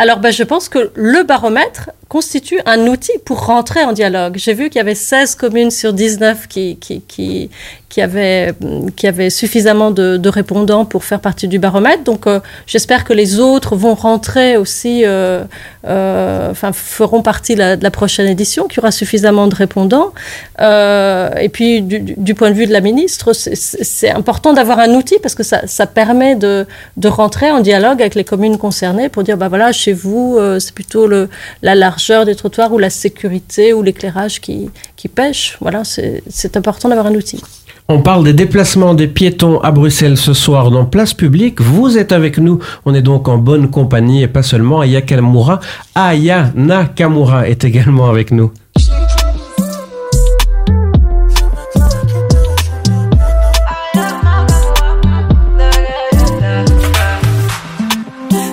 [0.00, 4.34] Alors, ben, je pense que le baromètre constitue un outil pour rentrer en dialogue.
[4.38, 7.50] J'ai vu qu'il y avait 16 communes sur 19 qui, qui, qui,
[7.90, 8.54] qui, avaient,
[8.96, 12.04] qui avaient suffisamment de, de répondants pour faire partie du baromètre.
[12.04, 15.44] Donc, euh, j'espère que les autres vont rentrer aussi, euh,
[15.86, 20.12] euh, enfin, feront partie de la, prochaine édition, qu'il y aura suffisamment de répondants.
[20.60, 24.94] Euh, et puis, du, du- point de vue de la ministre, c'est- important d'avoir un
[24.94, 26.66] outil parce que ça, ça permet de,
[26.96, 30.58] de rentrer en dialogue avec les communes concernées pour dire, bah voilà, chez vous, euh,
[30.58, 31.28] c'est plutôt le,
[31.62, 35.56] la largeur des trottoirs ou la sécurité ou l'éclairage qui, qui pêche.
[35.60, 37.42] Voilà, c'est c'est important d'avoir un outil.
[37.88, 41.60] On parle des déplacements des piétons à Bruxelles ce soir dans Place Publique.
[41.60, 42.60] Vous êtes avec nous.
[42.84, 44.80] On est donc en bonne compagnie et pas seulement.
[44.80, 45.58] Aya Nakamura.
[45.96, 48.52] Aya Nakamura est également avec nous.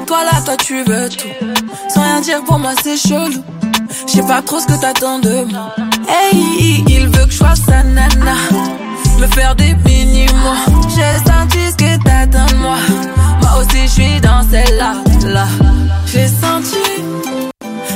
[0.07, 1.54] Toi là, toi tu veux tout.
[2.45, 3.43] Pour moi, c'est chelou.
[4.07, 5.75] Je sais pas trop ce que t'attends de moi.
[6.07, 8.35] Hey, il veut que je sois sa nana.
[9.19, 10.63] Me faire des mini-mois.
[10.95, 12.77] J'ai senti ce que t'attends de moi.
[13.41, 14.93] Moi aussi, je suis dans celle-là.
[15.27, 15.45] Là.
[16.05, 17.03] J'ai senti.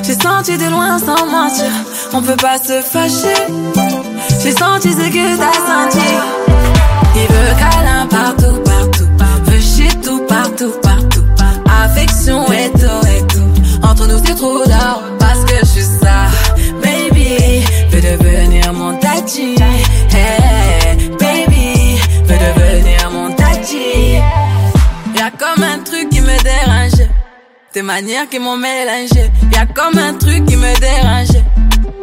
[0.03, 1.71] J'ai senti de loin sans mentir.
[2.11, 3.47] On peut pas se fâcher.
[4.43, 6.07] J'ai senti ce que t'as senti.
[7.15, 9.07] Il veut câlin partout, partout.
[9.45, 11.23] Veut shit tout, partout, partout.
[11.85, 13.07] Affection et tout,
[14.25, 16.27] c'est trop d'or parce que je suis ça.
[16.81, 19.55] Baby, veut devenir mon tati.
[20.11, 24.17] Hey, baby, veut devenir mon tati.
[25.15, 27.07] Y'a comme un truc qui me dérange.
[27.73, 29.29] Tes manières qui m'ont mélangé.
[29.53, 31.43] Y'a comme un truc qui me dérange.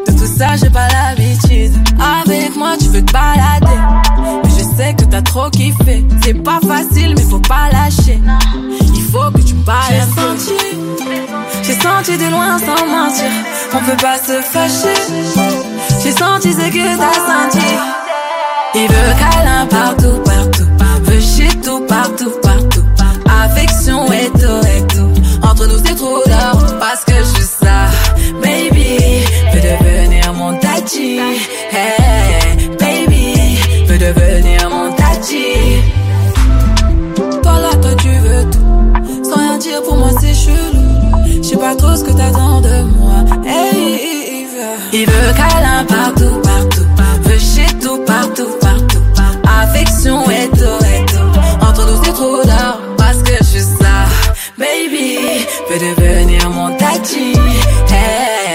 [0.06, 1.72] De tout ça, j'ai pas l'habitude.
[1.98, 4.45] Avec moi, tu veux te balader.
[4.76, 6.04] Sais que t'as trop kiffé.
[6.22, 8.20] C'est pas facile, mais faut pas lâcher.
[8.94, 9.84] Il faut que tu parles.
[9.90, 10.52] J'ai senti,
[11.62, 13.30] j'ai senti de loin sans mentir.
[13.72, 14.98] On peut pas se fâcher.
[16.02, 17.66] J'ai senti ce que t'as senti.
[18.74, 20.68] Il veut câlin partout, partout.
[21.04, 22.84] Veut shit tout, partout, partout.
[23.44, 25.10] Affection et tout, et tout.
[25.42, 27.86] Entre nous, c'est trop d'or parce que je suis ça.
[28.42, 31.18] Baby, veut devenir mon tati.
[31.72, 34.65] Hey, baby, veut devenir
[52.96, 54.06] parce que je suis ça.
[54.56, 55.18] Baby,
[55.68, 57.32] veut devenir mon tati.
[57.90, 58.45] Hey,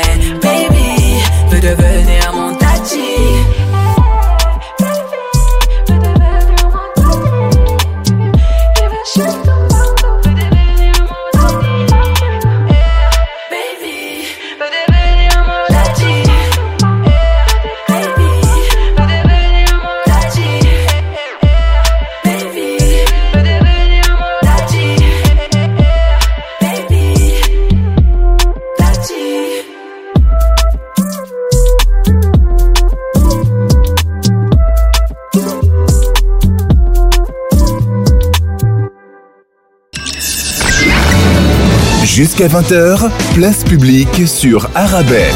[42.42, 45.32] Jusqu'à 20h, place publique sur Arabelle.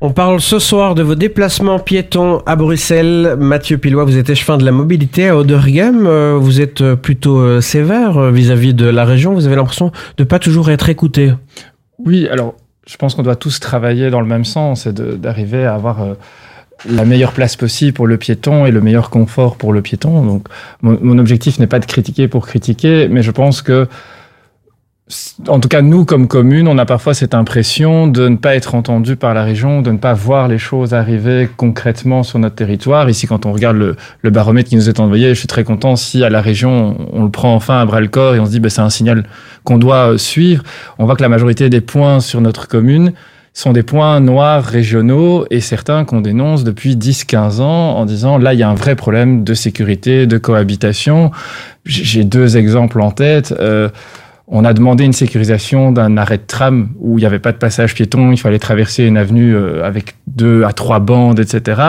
[0.00, 3.34] On parle ce soir de vos déplacements piétons à Bruxelles.
[3.40, 6.06] Mathieu Pilois, vous êtes échevin de la mobilité à Oderghem.
[6.06, 9.34] Euh, Vous êtes euh, plutôt euh, sévère vis-à-vis de la région.
[9.34, 11.32] Vous avez l'impression de pas toujours être écouté.
[11.98, 12.54] Oui, alors
[12.86, 16.14] je pense qu'on doit tous travailler dans le même sens et d'arriver à avoir euh,
[16.88, 20.24] la meilleure place possible pour le piéton et le meilleur confort pour le piéton.
[20.24, 20.48] Donc
[20.82, 23.88] mon, objectif n'est pas de critiquer pour critiquer, mais je pense que
[25.46, 28.74] en tout cas, nous, comme commune, on a parfois cette impression de ne pas être
[28.74, 33.10] entendu par la région, de ne pas voir les choses arriver concrètement sur notre territoire.
[33.10, 35.96] Ici, quand on regarde le, le baromètre qui nous est envoyé, je suis très content
[35.96, 38.46] si à la région, on, on le prend enfin à bras le corps et on
[38.46, 39.24] se dit, ben, c'est un signal
[39.64, 40.62] qu'on doit euh, suivre.
[40.98, 43.12] On voit que la majorité des points sur notre commune
[43.54, 48.54] sont des points noirs régionaux et certains qu'on dénonce depuis 10-15 ans en disant là
[48.54, 51.30] il y a un vrai problème de sécurité, de cohabitation.
[51.84, 53.54] J'ai deux exemples en tête.
[53.60, 53.88] Euh,
[54.48, 57.58] on a demandé une sécurisation d'un arrêt de tram où il n'y avait pas de
[57.58, 61.80] passage piéton, il fallait traverser une avenue euh, avec deux à trois bandes, etc.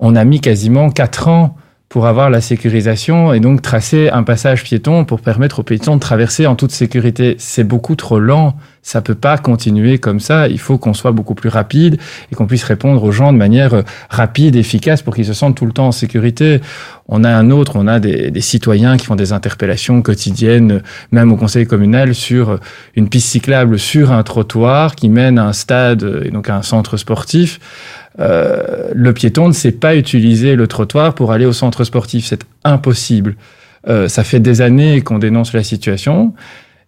[0.00, 1.56] On a mis quasiment quatre ans
[1.94, 6.00] pour avoir la sécurisation et donc tracer un passage piéton pour permettre aux piétons de
[6.00, 7.36] traverser en toute sécurité.
[7.38, 8.56] C'est beaucoup trop lent.
[8.82, 10.48] Ça peut pas continuer comme ça.
[10.48, 12.00] Il faut qu'on soit beaucoup plus rapide
[12.32, 15.56] et qu'on puisse répondre aux gens de manière euh, rapide, efficace pour qu'ils se sentent
[15.56, 16.60] tout le temps en sécurité.
[17.06, 20.80] On a un autre, on a des, des citoyens qui font des interpellations quotidiennes, euh,
[21.12, 22.56] même au conseil communal, sur euh,
[22.96, 26.62] une piste cyclable sur un trottoir qui mène à un stade et donc à un
[26.62, 27.60] centre sportif.
[28.20, 32.26] Euh, le piéton ne sait pas utiliser le trottoir pour aller au centre sportif.
[32.26, 33.36] C'est impossible.
[33.88, 36.34] Euh, ça fait des années qu'on dénonce la situation.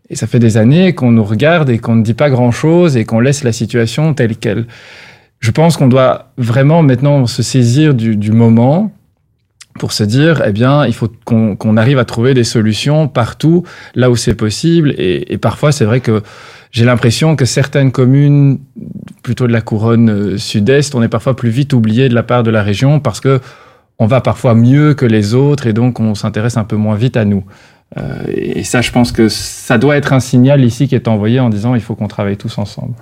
[0.08, 3.04] Et ça fait des années qu'on nous regarde et qu'on ne dit pas grand-chose et
[3.04, 4.66] qu'on laisse la situation telle qu'elle.
[5.40, 8.92] Je pense qu'on doit vraiment maintenant se saisir du, du moment
[9.78, 13.64] pour se dire, eh bien, il faut qu'on arrive à trouver des solutions partout,
[13.94, 14.94] là où c'est possible.
[14.96, 16.22] Et, et parfois, c'est vrai que
[16.70, 18.58] j'ai l'impression que certaines communes,
[19.26, 22.44] plutôt de la couronne euh, sud-est, on est parfois plus vite oublié de la part
[22.44, 23.40] de la région parce que
[23.98, 27.16] on va parfois mieux que les autres et donc on s'intéresse un peu moins vite
[27.16, 27.42] à nous.
[27.98, 31.40] Euh, et ça, je pense que ça doit être un signal ici qui est envoyé
[31.40, 32.94] en disant il faut qu'on travaille tous ensemble.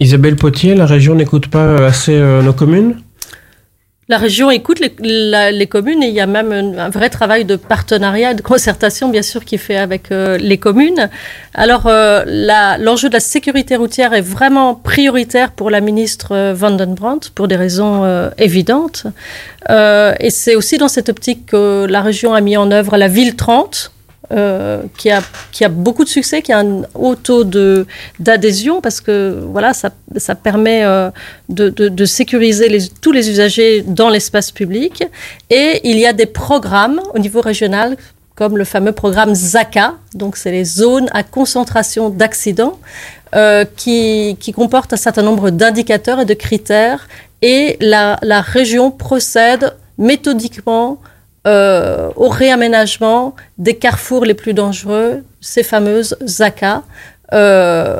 [0.00, 2.96] Isabelle Potier, la région n'écoute pas assez euh, nos communes?
[4.10, 8.34] La région écoute les, communes et il y a même un, vrai travail de partenariat,
[8.34, 11.08] de concertation, bien sûr, qui est fait avec euh, les communes.
[11.54, 12.24] Alors, euh,
[12.80, 17.30] l'enjeu de la sécurité routière est vraiment prioritaire pour la ministre euh, Van den Brandt,
[17.36, 19.06] pour des raisons euh, évidentes.
[19.68, 23.36] Et c'est aussi dans cette optique que la région a mis en œuvre la Ville
[23.36, 23.92] 30,
[24.32, 25.20] euh, qui, a,
[25.52, 27.44] qui a beaucoup de succès, qui a un haut taux
[28.18, 31.10] d'adhésion, parce que voilà, ça, ça permet euh,
[31.48, 35.04] de, de- sécuriser tous les usagers dans l'espace public.
[35.50, 37.96] Et il y a des programmes au niveau régional,
[38.34, 42.78] comme le fameux programme ZACA, donc c'est les zones à concentration d'accidents,
[43.34, 47.08] euh, qui, qui comportent un certain nombre d'indicateurs et de critères.
[47.42, 50.98] Et la, la région procède méthodiquement
[51.46, 56.82] euh, au réaménagement des carrefours les plus dangereux, ces fameuses ZACA,
[57.32, 57.98] euh,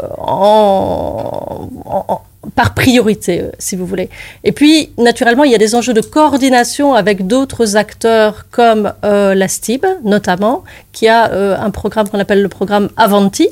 [2.54, 4.10] par priorité, euh, si vous voulez.
[4.44, 9.48] Et puis, naturellement, il y a des enjeux de coordination avec d'autres acteurs comme la
[9.48, 10.62] STIB, notamment,
[10.92, 11.32] qui a
[11.62, 13.48] un programme qu'on appelle le programme Avanti,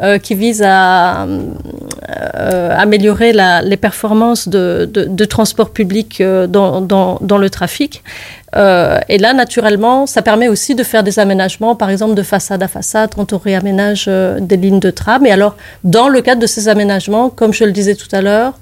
[0.00, 6.46] euh, qui vise à euh, améliorer la- les performances de, de- de transport public euh,
[6.46, 8.02] dans, dans- dans le trafic.
[8.56, 12.62] Euh, et là, naturellement, ça permet aussi de faire des aménagements, par exemple de façade
[12.62, 15.24] à façade, quand on réaménage euh, des lignes de tram.
[15.26, 18.54] Et alors, dans le cadre de ces aménagements, comme je le disais tout à l'heure,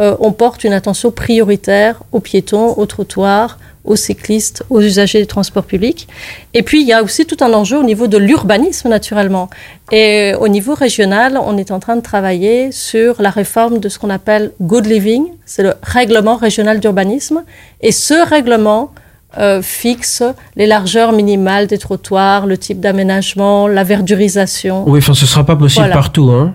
[0.00, 5.26] euh, on porte une attention prioritaire aux piétons, aux trottoirs, aux cyclistes, aux usagers des
[5.26, 6.06] transports publics.
[6.54, 9.48] Et puis, il y a aussi tout un enjeu au niveau de l'urbanisme, naturellement.
[9.90, 13.98] Et au niveau régional, on est en train de travailler sur la réforme de ce
[13.98, 17.42] qu'on appelle Good Living, c'est le règlement régional d'urbanisme.
[17.80, 18.92] Et ce règlement
[19.38, 20.22] euh, fixe
[20.56, 24.84] les largeurs minimales des trottoirs, le type d'aménagement, la verdurisation.
[24.88, 25.94] Oui, enfin, ce sera pas possible Voilà.
[25.94, 26.30] partout.
[26.30, 26.54] Hein.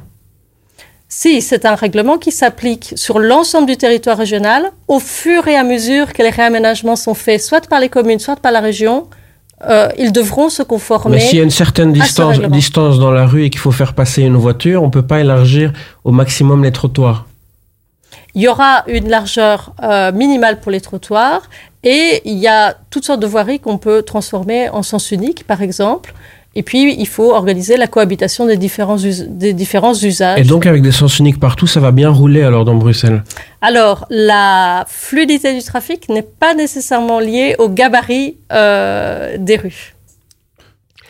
[1.15, 5.63] Si, c'est un règlement qui s'applique sur l'ensemble du territoire régional au fur et à
[5.63, 9.07] mesure que les réaménagements sont faits, soit par les communes, soit par la région.
[9.69, 11.17] euh, ils devront se conformer.
[11.17, 14.23] Mais s'il y a une certaine distance, dans la rue et qu'il faut faire passer
[14.23, 15.71] une voiture, on peut pas élargir
[16.03, 17.27] au maximum les trottoirs.
[18.33, 21.43] Il y aura une largeur euh, minimale pour les trottoirs
[21.83, 25.61] et il y a toutes sortes de voiries qu'on peut transformer en sens unique, par
[25.61, 26.15] exemple.
[26.55, 30.39] Et puis, il faut organiser la cohabitation des différents, us- des différents usages.
[30.39, 33.23] Et donc, avec des sens uniques partout, ça va bien rouler alors dans Bruxelles?
[33.61, 39.92] Alors, la fluidité du trafic n'est pas nécessairement liée au gabarit euh, des rues.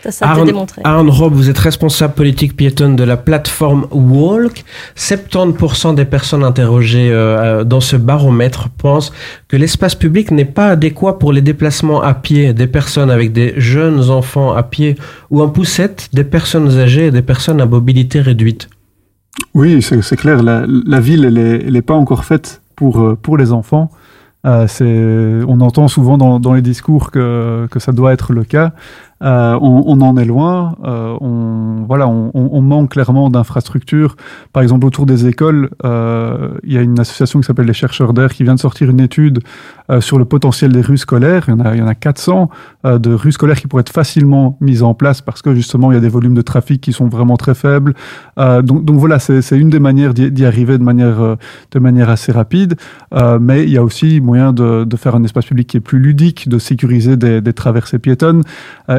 [0.03, 0.81] Ça, ça a été Arne, démontré.
[0.83, 4.65] Arne Rob, vous êtes responsable politique piétonne de la plateforme Walk.
[4.97, 9.13] 70% des personnes interrogées euh, euh, dans ce baromètre pensent
[9.47, 13.53] que l'espace public n'est pas adéquat pour les déplacements à pied des personnes avec des
[13.55, 14.97] jeunes enfants à pied
[15.29, 18.67] ou en poussette, des personnes âgées et des personnes à mobilité réduite.
[19.53, 20.43] Oui, c'est clair.
[20.43, 23.89] La, la ville, elle est, elle est pas encore faite pour, euh, pour les enfants.
[24.45, 28.73] Euh, on entend souvent dans, dans les discours que, que ça doit être le cas.
[29.21, 30.75] Euh, on, en est loin.
[30.83, 34.15] Euh, on, voilà, on, manque clairement d'infrastructures.
[34.51, 38.13] Par exemple, autour des écoles, euh, il y a une association qui s'appelle les chercheurs
[38.13, 39.39] d'air qui vient de sortir une étude
[39.99, 41.43] sur le potentiel des rues scolaires.
[41.47, 42.49] Il y en a, il y en a 400
[42.85, 45.95] euh, de rues scolaires qui pourraient être facilement mises en place parce que justement, il
[45.95, 47.93] y a des volumes de trafic qui sont vraiment très faibles.
[48.37, 52.75] Donc, voilà, c'est une des manières d'y arriver de manière, assez rapide.
[53.39, 56.49] Mais il y a aussi moyen de, faire un espace public qui est plus ludique,
[56.49, 58.43] de sécuriser des traversées piétonnes.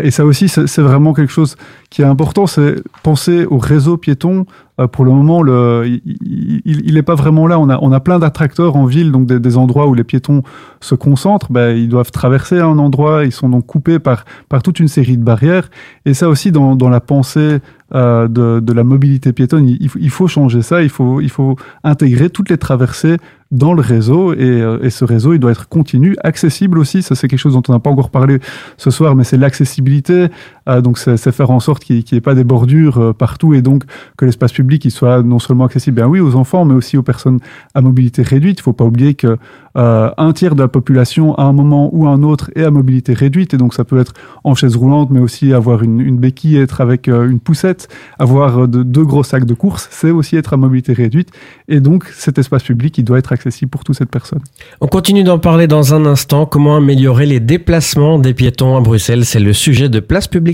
[0.05, 1.57] Et ça aussi, c'est vraiment quelque chose
[1.89, 4.45] qui est important, c'est penser au réseau piéton.
[4.79, 5.43] Euh, pour le moment,
[5.83, 7.59] il n'est pas vraiment là.
[7.59, 10.43] On a, plein d'attracteurs en ville, donc des, endroits où les piétons
[10.81, 11.51] se concentrent.
[11.51, 15.17] Ben, ils doivent traverser un endroit, ils sont donc coupés par, par toute une série
[15.17, 15.71] de barrières.
[16.05, 17.61] Et ça aussi, dans, la pensée
[17.95, 20.83] euh, de, la mobilité piétonne, il, faut changer ça.
[20.83, 23.17] Il faut intégrer toutes les traversées
[23.55, 27.03] dans le réseau et, euh, et ce réseau il doit être continu, accessible aussi.
[27.03, 28.41] Ça c'est quelque chose dont on n'a pas encore parlé
[28.77, 30.29] ce soir, mais c'est l'accessibilité.
[30.69, 33.63] Euh, donc c'est faire en sorte qu'il n'y ait pas des bordures euh, partout et
[33.63, 33.85] donc
[34.17, 37.41] que l'espace public soit non seulement accessible, bien oui, aux enfants, mais aussi aux personnes
[37.75, 38.61] à mobilité réduite.
[38.61, 39.37] Il faut pas oublier que
[39.77, 42.71] euh, un tiers de la population à un moment ou à un autre est à
[42.71, 44.13] mobilité réduite et donc ça peut être
[44.45, 47.89] en chaise roulante, mais aussi avoir une, béquille, être avec euh, une poussette,
[48.19, 51.31] avoir de, deux gros sacs de course, c'est aussi être à mobilité réduite
[51.69, 54.41] et donc cet espace public il doit être accessible pour toute cette personne.
[54.81, 56.47] On continue d'en parler dans un instant.
[56.47, 59.25] Comment améliorer les déplacements des piétons à Bruxelles?
[59.25, 60.54] C'est le sujet de Place Publique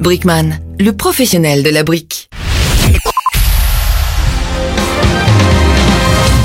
[0.00, 2.28] Brickman, le professionnel de la brique.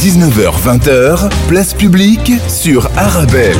[0.01, 3.57] 19h-20h, place publique sur Arabelle.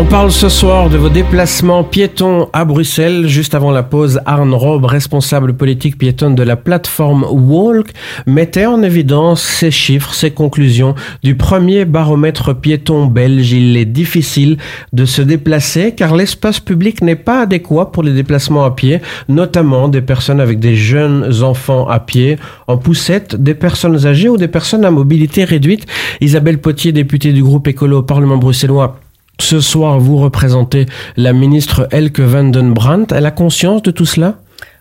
[0.00, 3.26] On parle ce soir de vos déplacements piétons à Bruxelles.
[3.26, 7.88] Juste avant la pause, Arne Rob, responsable politique piétonne de la plateforme Walk,
[8.24, 10.94] mettait en évidence ces chiffres, ces conclusions
[11.24, 13.50] du premier baromètre piéton belge.
[13.50, 14.58] Il est difficile
[14.92, 19.88] de se déplacer car l'espace public n'est pas adéquat pour les déplacements à pied, notamment
[19.88, 22.38] des personnes avec des jeunes enfants à pied,
[22.68, 25.86] en poussette, des personnes âgées ou des personnes à mobilité réduite.
[26.20, 29.00] Isabelle Potier, députée du groupe écolo au Parlement bruxellois,
[29.40, 30.86] ce soir, vous représentez
[31.16, 33.14] la ministre Elke van den Brandt.
[33.14, 34.38] Elle a conscience de tout cela?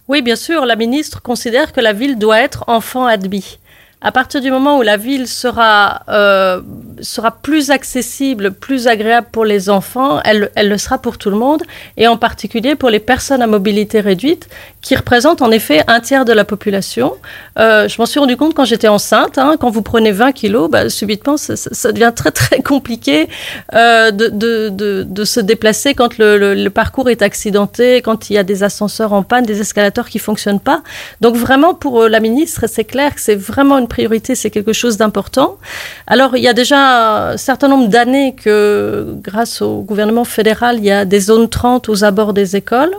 [0.08, 3.60] Oui, bien sûr, la ministre considère que la ville doit être enfant admis.
[3.99, 6.61] À partir du moment où la ville sera, euh,
[7.01, 11.35] sera plus accessible, plus agréable pour les enfants, elle, elle le sera pour tout le
[11.35, 11.63] monde,
[11.97, 14.49] et en particulier pour les personnes à mobilité réduite,
[14.83, 17.15] qui représentent en effet un tiers de la population.
[17.57, 20.69] Euh, je m'en suis rendu compte quand j'étais enceinte, hein, quand vous prenez 20 kilos,
[20.69, 23.27] bah, subitement, ça, devient très très compliqué
[23.73, 28.43] euh, de, de, de, se déplacer quand le, parcours est accidenté, quand il y a
[28.43, 30.83] des ascenseurs en panne, des escalators qui fonctionnent pas.
[31.19, 34.97] Donc vraiment pour la ministre, c'est clair que c'est vraiment une priorité, c'est quelque chose
[34.97, 35.57] d'important.
[36.05, 40.85] Alors il y a déjà un certain nombre d'années que grâce au gouvernement fédéral, il
[40.85, 42.95] y a des zones 30 aux abords des écoles.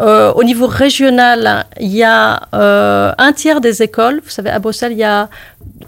[0.00, 4.20] Euh, au niveau régional, il y a euh, un tiers des écoles.
[4.24, 5.28] Vous savez, à Bruxelles, il y a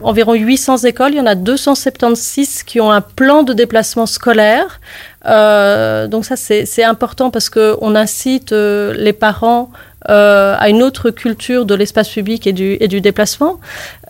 [0.02, 1.12] environ 800 écoles.
[1.12, 4.80] Il y en a 276 qui ont un plan de déplacement scolaire.
[5.24, 9.70] Euh, donc ça, c'est important parce qu'on incite les parents
[10.08, 13.60] euh, à une autre culture de l'espace public et du, et du déplacement.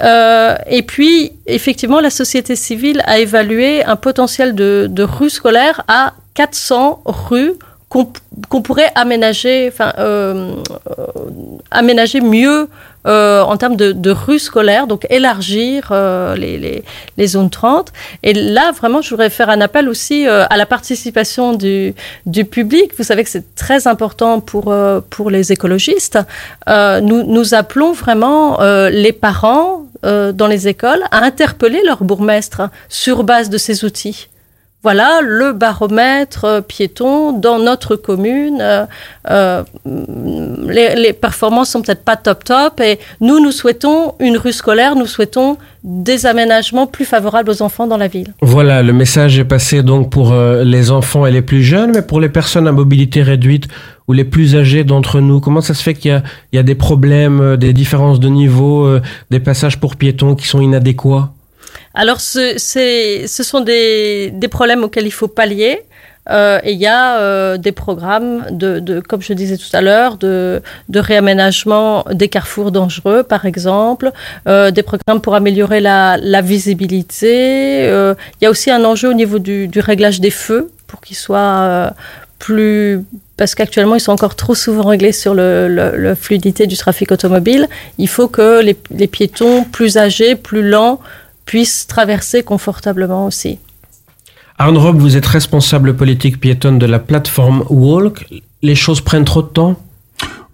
[0.01, 5.83] Euh, et puis, effectivement, la société civile a évalué un potentiel de, de rues scolaires
[5.89, 7.55] à 400 rues
[7.89, 8.11] qu'on
[8.49, 10.55] qu'on pourrait aménager, enfin, euh,
[10.99, 11.05] euh,
[11.71, 12.69] aménager mieux
[13.07, 16.85] euh, en termes de, de rues scolaires, donc élargir euh, les, les,
[17.17, 17.93] les zones 30.
[18.23, 21.95] Et là, vraiment, je voudrais faire un appel aussi euh, à la participation du,
[22.27, 22.93] du public.
[22.97, 26.19] Vous savez que c'est très important pour, euh, pour les écologistes.
[26.69, 32.63] Euh, nous, nous appelons vraiment euh, les parents dans les écoles à interpeller leur bourgmestre
[32.89, 34.27] sur base de ces outils
[34.83, 38.59] voilà le baromètre euh, piéton dans notre commune.
[38.61, 38.85] Euh,
[39.31, 44.53] euh, les, les performances sont peut-être pas top top et nous, nous souhaitons une rue
[44.53, 48.35] scolaire, nous souhaitons des aménagements plus favorables aux enfants dans la ville.
[48.41, 52.03] Voilà, le message est passé donc pour euh, les enfants et les plus jeunes, mais
[52.03, 53.69] pour les personnes à mobilité réduite
[54.09, 56.23] ou les plus âgés d'entre nous, comment ça se fait qu'il y a,
[56.53, 58.99] il y a des problèmes, des différences de niveau,
[59.31, 61.31] des passages pour piétons qui sont inadéquats?
[61.95, 65.83] Alors, ce, ce sont des, des problèmes auxquels il faut pallier.
[66.31, 69.81] Euh, et il y a euh, des programmes de, de, comme je disais tout à
[69.81, 74.13] l'heure, de, de réaménagement des carrefours dangereux, par exemple,
[74.47, 77.89] euh, des programmes pour améliorer la, la visibilité.
[77.89, 81.01] Euh, Il y a aussi un enjeu au niveau du, du réglage des feux pour
[81.01, 81.91] qu'ils soient euh,
[82.39, 83.01] plus
[83.37, 87.11] parce qu'actuellement ils sont encore trop souvent réglés sur le, le, le fluidité du trafic
[87.11, 87.67] automobile.
[87.99, 91.01] Il faut que les, les piétons plus âgés, plus lents
[91.45, 93.59] puissent traverser confortablement aussi.
[94.59, 98.27] Arne Rob, vous êtes responsable politique piétonne de la plateforme Walk.
[98.63, 99.77] Les choses prennent trop de temps?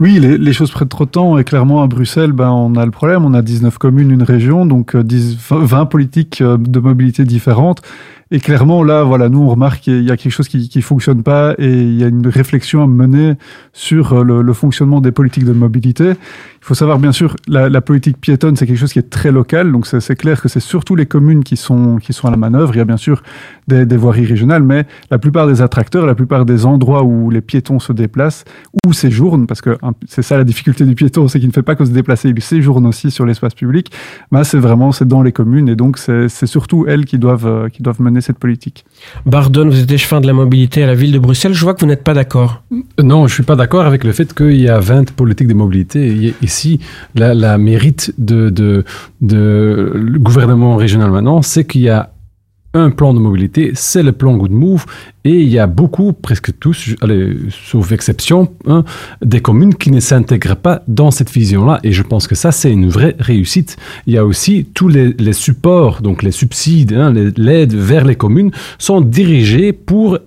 [0.00, 2.84] Oui, les, les choses prennent trop de temps et clairement à Bruxelles, ben, on a
[2.84, 3.24] le problème.
[3.24, 7.82] On a 19 communes, une région, donc euh, 10, 20 politiques euh, de mobilité différentes.
[8.30, 11.22] Et clairement, là, voilà, nous, on remarque qu'il y a quelque chose qui ne fonctionne
[11.22, 13.34] pas et il y a une réflexion à mener
[13.72, 16.12] sur euh, le, le fonctionnement des politiques de mobilité.
[16.68, 19.32] Il faut savoir, bien sûr, la, la politique piétonne, c'est quelque chose qui est très
[19.32, 19.72] local.
[19.72, 22.74] Donc, c'est clair que c'est surtout les communes qui sont, qui sont à la manœuvre.
[22.74, 23.22] Il y a bien sûr
[23.68, 27.40] des, des voiries régionales, mais la plupart des attracteurs, la plupart des endroits où les
[27.40, 28.44] piétons se déplacent
[28.86, 31.62] ou séjournent, parce que hein, c'est ça la difficulté du piéton, c'est qu'il ne fait
[31.62, 33.90] pas que se déplacer, il séjourne aussi sur l'espace public.
[34.30, 37.46] Ben, c'est vraiment, c'est dans les communes et donc c'est c'est surtout elles qui doivent,
[37.46, 38.84] euh, qui doivent mener cette politique.
[39.24, 41.54] Bardon, vous êtes échevin de la mobilité à la ville de Bruxelles.
[41.54, 42.62] Je vois que vous n'êtes pas d'accord.
[43.02, 46.34] Non, je suis pas d'accord avec le fait qu'il y a 20 politiques de mobilité.
[46.40, 46.48] Il
[47.14, 48.84] la, la mérite de,
[49.20, 52.10] gouvernement régional maintenant, c'est qu'il y a
[52.74, 54.84] un plan de mobilité, c'est le plan Good Move,
[55.24, 58.84] et il y a beaucoup, presque tous, allez, sauf exception, hein,
[59.22, 62.70] des communes qui ne s'intègrent pas dans cette vision-là, et je pense que ça, c'est
[62.70, 63.78] une vraie réussite.
[64.06, 68.50] Il y a aussi tous les, supports, donc les subsides, hein, l'aide vers les communes,
[68.78, 70.18] sont dirigés pour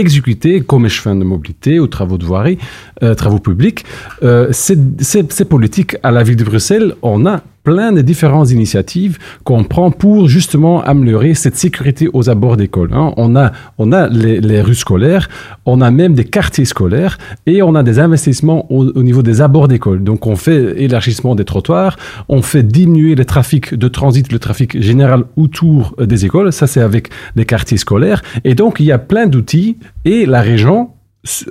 [0.00, 2.58] exécuter comme échevin de mobilité ou travaux de voirie,
[3.02, 3.84] euh, travaux publics.
[4.22, 8.50] Euh, ces, ces- ces politiques à la ville de Bruxelles, on a plein de différentes
[8.50, 12.90] initiatives qu'on prend pour justement améliorer cette sécurité aux abords d'école.
[12.92, 13.12] hein.
[13.16, 15.28] On a, on a les, les rues scolaires,
[15.66, 19.40] on a même des quartiers scolaires et on a des investissements au, au niveau des
[19.40, 20.02] abords d'école.
[20.02, 21.96] Donc on fait élargissement des trottoirs,
[22.28, 26.52] on fait diminuer le trafic de transit, le trafic général autour euh, des écoles.
[26.52, 28.22] Ça, c'est avec les quartiers scolaires.
[28.44, 30.90] Et donc, il y a plein d'outils et la région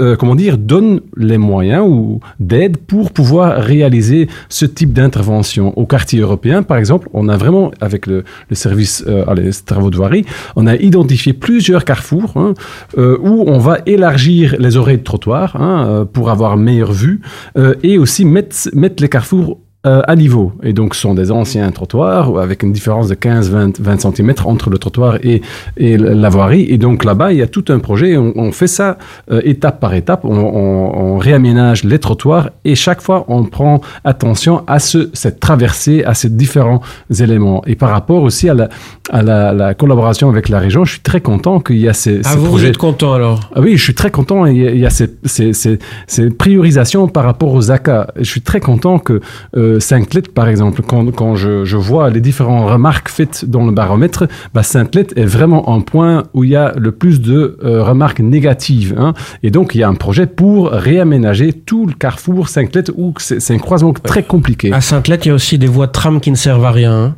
[0.02, 5.78] euh, comment dire, donne les moyens ou d'aide pour pouvoir réaliser ce type d'intervention.
[5.78, 9.96] Au quartier européen, par exemple, on a vraiment, avec le, service euh, allez, travaux de
[9.96, 12.54] voirie, on a identifié plusieurs carrefours hein,
[12.98, 17.22] euh, où on va élargir les oreilles de trottoir hein, euh, pour avoir meilleure vue
[17.58, 20.52] euh, et aussi mettre, mettre les carrefours euh, à niveau.
[20.62, 24.70] Et donc, ce sont des anciens trottoirs avec une différence de 15-20 20 cm entre
[24.70, 25.42] le trottoir et,
[25.78, 26.66] et la voirie.
[26.70, 28.18] Et donc, là-bas, il y a tout un projet.
[28.18, 28.98] On, on fait ça
[29.32, 30.26] euh, étape par étape.
[30.26, 35.40] On, on- on réaménage les trottoirs et chaque fois, on prend attention à ce, cette
[35.40, 36.82] traversée, à ces différents
[37.18, 37.62] éléments.
[37.66, 38.68] Et par rapport aussi à la,
[39.12, 42.20] à la, la collaboration avec la région, je suis très content qu'il y a ces,
[42.26, 42.68] Ah, ces vous, vous projets.
[42.70, 43.40] êtes content alors?
[43.56, 44.46] Ah oui, je suis très content.
[44.46, 48.08] Il y a, il y a ces, ces, ces, ces priorisations par rapport aux ACA.
[48.18, 49.22] Je suis très content que
[49.56, 53.72] euh, Saint-Clet, par exemple, quand, quand je, je vois les différentes remarques faites dans le
[53.72, 57.84] baromètre, bah, Saint-Clet est vraiment un point où il y a le plus de euh,
[57.84, 58.96] remarques négatives.
[58.98, 59.14] hein.
[59.44, 63.54] Et donc, il y a un projet pour réaménager tout le carrefour Saint-Clet où c'est
[63.54, 64.72] un croisement très compliqué.
[64.74, 66.94] À Sainte-Lette, il y a aussi des voies de tram qui ne servent à rien.
[66.94, 67.16] hein.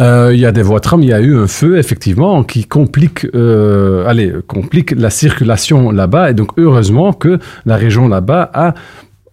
[0.00, 2.42] Euh, Il y a des voies de tram, il y a eu un feu effectivement
[2.44, 6.30] qui complique, euh, allez, complique la circulation là-bas.
[6.30, 8.74] Et donc heureusement que la région là-bas a,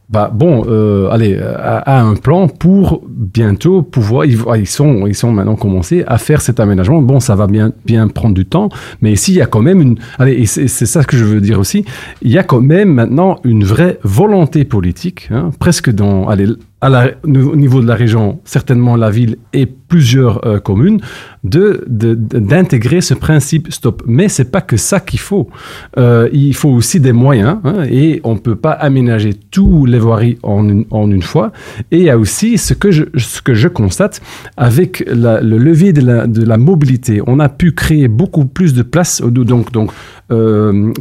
[0.10, 4.26] bah, bon, euh, allez, a, un plan pour bientôt pouvoir.
[4.26, 7.02] Ils, ils sont, ils sont maintenant commencés à faire cet aménagement.
[7.02, 8.70] Bon, ça va bien, bien prendre du temps,
[9.02, 10.00] mais ici il y a quand même une.
[10.18, 11.86] Allez, c'est ça que je veux dire aussi.
[12.24, 16.48] Il y a quand même maintenant une vraie volonté politique, hein, presque dans, allez,
[16.82, 21.02] à la, au niveau de la région, certainement la ville et plusieurs euh, communes,
[21.44, 24.04] de, de- de- d'intégrer ce principe stop.
[24.06, 25.50] Mais c'est pas que ça qu'il faut.
[25.98, 30.38] Euh, il faut aussi des moyens hein, et on peut pas aménager tous les voiries
[30.44, 31.52] en une, en une fois.
[31.92, 34.22] Et il y a aussi ce que je, ce que je constate
[34.56, 37.22] avec le levier de la, mobilité.
[37.26, 39.92] On a pu créer beaucoup plus de places, euh, donc, donc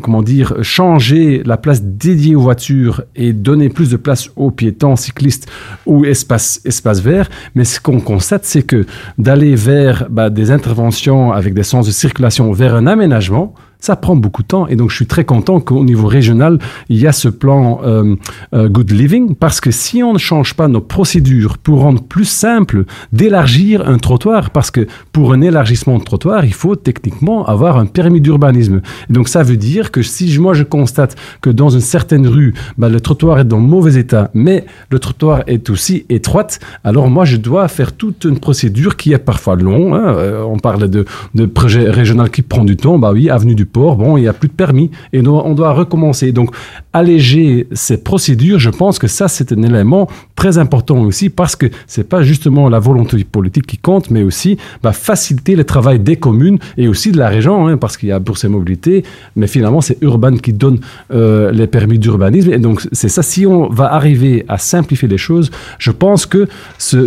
[0.02, 4.96] comment dire, changer la place dédiée aux voitures et donner plus de place aux piétons,
[4.96, 5.46] cyclistes
[5.84, 7.28] ou espaces espace verts.
[7.54, 8.77] Mais ce qu'on constate, c'est que
[9.18, 14.16] d'aller vers bah, des interventions avec des sens de circulation vers un aménagement, ça prend
[14.16, 14.66] beaucoup de temps.
[14.68, 16.58] Et donc, je suis très content qu'au niveau régional,
[16.88, 18.16] il y a ce plan euh,
[18.54, 22.24] euh, Good Living, parce que si on ne change pas nos procédures pour rendre plus
[22.24, 27.78] simple d'élargir un trottoir, parce que pour un élargissement de trottoir, il faut techniquement avoir
[27.78, 28.80] un permis d'urbanisme.
[29.10, 32.88] Donc, ça veut dire que si moi je constate que dans une certaine rue, bah,
[32.88, 37.36] le trottoir est dans mauvais état, mais le trottoir est aussi étroite, alors moi je
[37.36, 39.94] dois faire toute une procédure qui est parfois longue.
[39.94, 40.14] hein.
[40.16, 41.04] Euh, on parle de,
[41.34, 42.98] de projet régional qui prend du temps.
[42.98, 45.72] Bah oui, avenue du port, bon, il n'y a plus de permis et on, doit
[45.72, 46.32] recommencer.
[46.32, 46.54] Donc,
[46.92, 51.66] alléger ces procédures, je pense que ça, c'est un élément très important aussi parce que
[51.86, 56.16] c'est pas justement la volonté politique qui compte, mais aussi bah, faciliter le travail des
[56.16, 59.04] communes et aussi de la région, hein, parce qu'il y a Bourse et Mobilité,
[59.36, 60.80] mais finalement, c'est Urban qui donne
[61.12, 62.52] euh, les permis d'urbanisme.
[62.52, 63.22] Et donc, c'est ça.
[63.22, 66.48] Si on va arriver à simplifier les choses, je pense que
[66.78, 67.06] ce,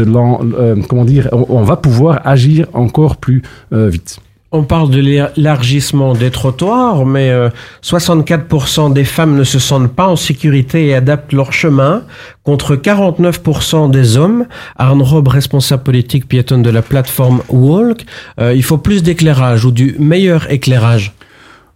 [0.00, 3.42] euh, comment dire, on, on va pouvoir agir encore plus
[3.72, 4.20] euh, vite.
[4.54, 7.48] On parle de l'élargissement des trottoirs, mais euh,
[7.82, 12.02] 64% des femmes ne se sentent pas en sécurité et adaptent leur chemin,
[12.44, 14.44] contre 49% des hommes.
[14.76, 18.04] Arne Rob, responsable politique piétonne de la plateforme Walk,
[18.40, 21.14] euh, il faut plus d'éclairage ou du meilleur éclairage.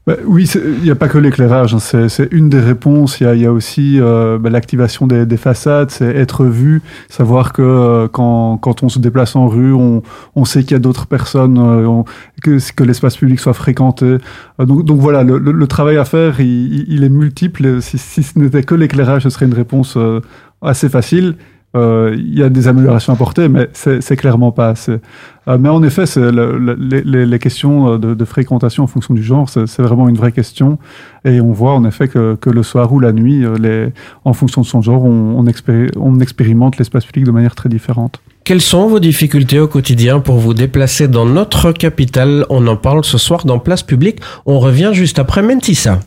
[0.07, 3.21] Bah, oui, il n'y a pas que l'éclairage, hein, c'est une des réponses.
[3.21, 7.53] Il y y a aussi euh, bah, l'activation des, des façades, c'est être vu, savoir
[7.53, 10.05] que euh, quand, quand on se déplace en rue, on,
[10.37, 12.05] on sait qu'il y a d'autres personnes, euh, on-
[12.41, 14.19] que, que l'espace public soit fréquenté.
[14.61, 17.83] Euh, donc, donc voilà, le, le- le travail à faire, il- il est multiple.
[17.83, 20.21] Si, si ce n'était que l'éclairage, ce serait une réponse euh,
[20.63, 21.35] assez facile.
[21.77, 24.99] Euh, Il y a des améliorations à porter, mais c'est clairement pas assez.
[25.49, 30.09] Euh, mais en effet, les, questions euh, de, fréquentation en fonction du genre, c'est vraiment
[30.09, 30.79] une vraie question.
[31.25, 33.45] Et on voit en effet que, le soir ou la nuit,
[34.25, 35.45] en fonction de son genre, on,
[35.97, 38.21] on expérimente l'espace public de manière très différente.
[38.45, 42.47] Quelles sont vos difficultés au quotidien pour vous déplacer dans notre capitale?
[42.49, 44.21] On en parle ce soir dans Place Publique.
[44.47, 45.99] On revient juste après Mentissa.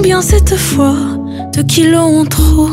[0.00, 0.96] Combien cette fois
[1.54, 2.70] de kilos en trop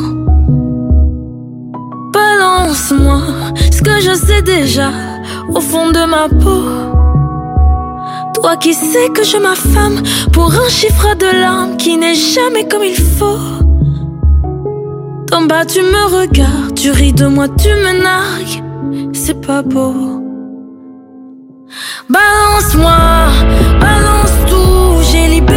[2.14, 3.20] Balance-moi
[3.70, 4.92] ce que je sais déjà
[5.54, 6.64] au fond de ma peau.
[8.34, 10.02] Toi qui sais que je m'affame
[10.32, 13.44] pour un chiffre de larmes qui n'est jamais comme il faut.
[15.30, 18.64] D'en bas tu me regardes, tu ris de moi, tu me nargues,
[19.14, 19.94] c'est pas beau.
[22.10, 22.98] Balance-moi,
[23.82, 25.57] balance tout, j'ai libéré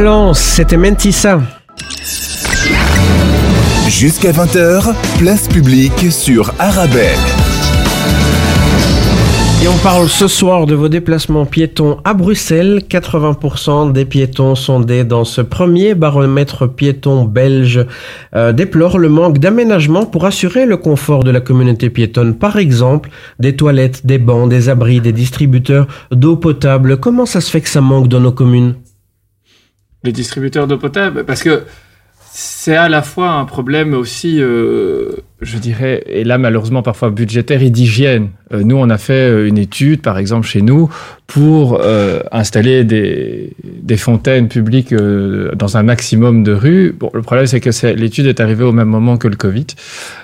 [0.00, 1.42] Balance, c'était Mentissa.
[3.86, 7.18] Jusqu'à 20h, place publique sur Arabelle.
[9.62, 12.80] Et on parle ce soir de vos déplacements piétons à Bruxelles.
[12.88, 17.84] 80% des piétons sondés dans ce premier baromètre piéton belge
[18.34, 22.36] euh, déplorent le manque d'aménagement pour assurer le confort de la communauté piétonne.
[22.36, 26.96] Par exemple, des toilettes, des bancs, des abris, des distributeurs d'eau potable.
[26.96, 28.76] Comment ça se fait que ça manque dans nos communes?
[30.02, 31.64] Les distributeurs d'eau potable, parce que
[32.32, 35.10] c'est à la fois un problème aussi, euh,
[35.40, 38.28] je dirais, et là malheureusement parfois budgétaire et d'hygiène.
[38.52, 40.88] Euh, nous, on a fait euh, une étude, par exemple chez nous,
[41.26, 46.94] pour euh, installer des, des fontaines publiques euh, dans un maximum de rues.
[46.98, 49.66] Bon, le problème, c'est que l'étude est arrivée au même moment que le Covid,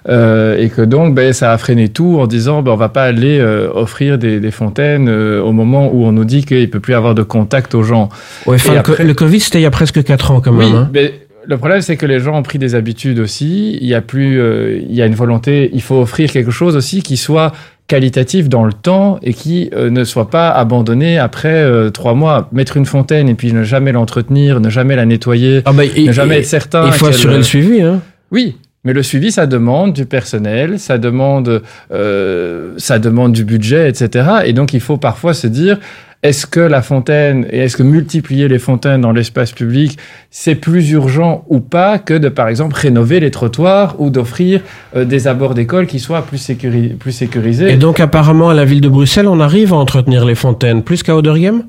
[0.09, 3.05] euh, et que donc, ben, ça a freiné tout en disant, ben, on va pas
[3.05, 6.81] aller euh, offrir des, des fontaines euh, au moment où on nous dit qu'il peut
[6.81, 8.09] plus y avoir de contact aux gens.
[8.47, 10.53] Ouais, enfin, le, co- après- le Covid, c'était il y a presque 4 ans quand
[10.53, 10.69] même.
[10.73, 10.91] oui, hein.
[10.93, 11.13] mais
[11.49, 13.79] le problème, c'est que les gens ont pris des habitudes aussi.
[13.81, 15.71] Il y a plus, euh, il y a une volonté.
[15.73, 17.53] Il faut offrir quelque chose aussi qui soit
[17.89, 22.49] qualitatif dans le temps et qui euh, ne soit pas abandonné après euh, trois mois.
[22.53, 26.07] Mettre une fontaine et puis ne jamais l'entretenir, ne jamais la nettoyer, Ah bah, et-
[26.07, 26.87] ne jamais et- être certain.
[26.87, 27.81] Il faut assurer le suivi.
[27.83, 28.01] Hein.
[28.33, 33.89] oui, mais le suivi, ça demande du personnel, ça demande, euh, ça demande du budget,
[33.89, 34.29] etc.
[34.45, 35.79] Et donc, il faut parfois se dire,
[36.23, 39.99] est-ce que la fontaine et est-ce que multiplier les fontaines dans l'espace public,
[40.31, 44.61] c'est plus urgent ou pas que de, par exemple, rénover les trottoirs ou d'offrir
[44.97, 47.71] euh, des abords d'école qui soient plus, sécuri- plus sécurisés?
[47.71, 51.03] Et donc, apparemment, à la ville de Bruxelles, on arrive à entretenir les fontaines plus
[51.03, 51.65] qu'à Oderghem?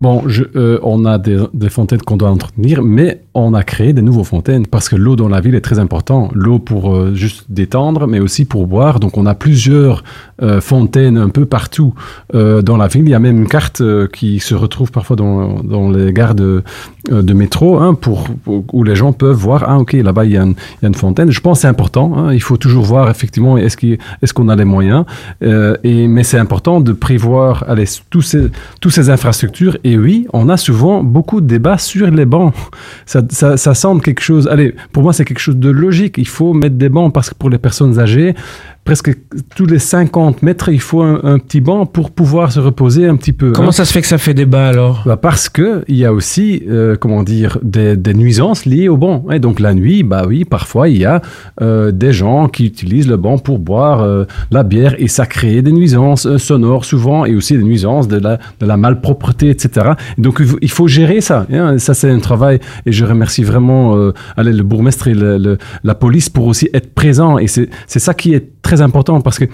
[0.00, 0.24] Bon,
[0.56, 1.38] euh, on a des,
[1.68, 5.28] fontaines qu'on doit entretenir, mais on a créé des nouveaux fontaines parce que l'eau dans
[5.28, 6.30] la ville est très important.
[6.32, 8.98] L'eau pour euh, juste détendre, mais aussi pour boire.
[8.98, 10.02] Donc, on a plusieurs
[10.42, 11.92] euh, fontaines un peu partout
[12.32, 13.02] dans la ville.
[13.02, 13.82] Il y a même une carte
[14.12, 16.62] qui se retrouve parfois dans, dans les gares de,
[17.10, 18.28] de métro, hein, pour,
[18.72, 21.30] où les gens peuvent voir, ah ok, là-bas il y, a une- fontaine.
[21.30, 22.12] Je pense que c'est important.
[22.16, 22.32] hein.
[22.32, 25.04] il faut toujours voir effectivement est-ce qu'il- est-ce qu'on a les moyens.
[25.42, 27.64] Et, mais c'est important de prévoir
[28.10, 28.24] toutes
[28.92, 29.76] ces infrastructures.
[29.96, 32.54] Oui, on a souvent beaucoup de débats sur les bancs.
[33.06, 33.22] Ça,
[33.56, 34.48] ça semble quelque chose.
[34.48, 36.16] Allez, pour moi, c'est quelque chose de logique.
[36.18, 38.34] Il faut mettre des bancs parce que pour les personnes âgées,
[38.84, 39.16] presque
[39.54, 43.16] tous les 50 mètres, il faut un, un petit banc pour pouvoir se reposer un
[43.16, 43.52] petit peu.
[43.52, 43.72] Comment hein.
[43.72, 45.02] ça se fait que ça fait débat alors?
[45.06, 48.96] Bah, parce que il y a aussi, euh, comment dire, des, des nuisances liées au
[48.96, 49.26] banc.
[49.30, 51.20] Et donc la nuit, bah oui, parfois il y a
[51.60, 55.62] euh, des gens qui utilisent le banc pour boire euh, la bière et ça crée
[55.62, 59.90] des nuisances sonores souvent et aussi des nuisances de la, de la malpropreté, etc.
[60.18, 61.46] Et donc il faut, gérer ça.
[61.52, 61.78] hein.
[61.78, 65.94] Ça c'est un travail et je remercie vraiment allez, le bourgmestre et le- le- la
[65.94, 67.38] police pour aussi être présents.
[67.38, 69.44] Et c'est c'est ça qui est très important parce que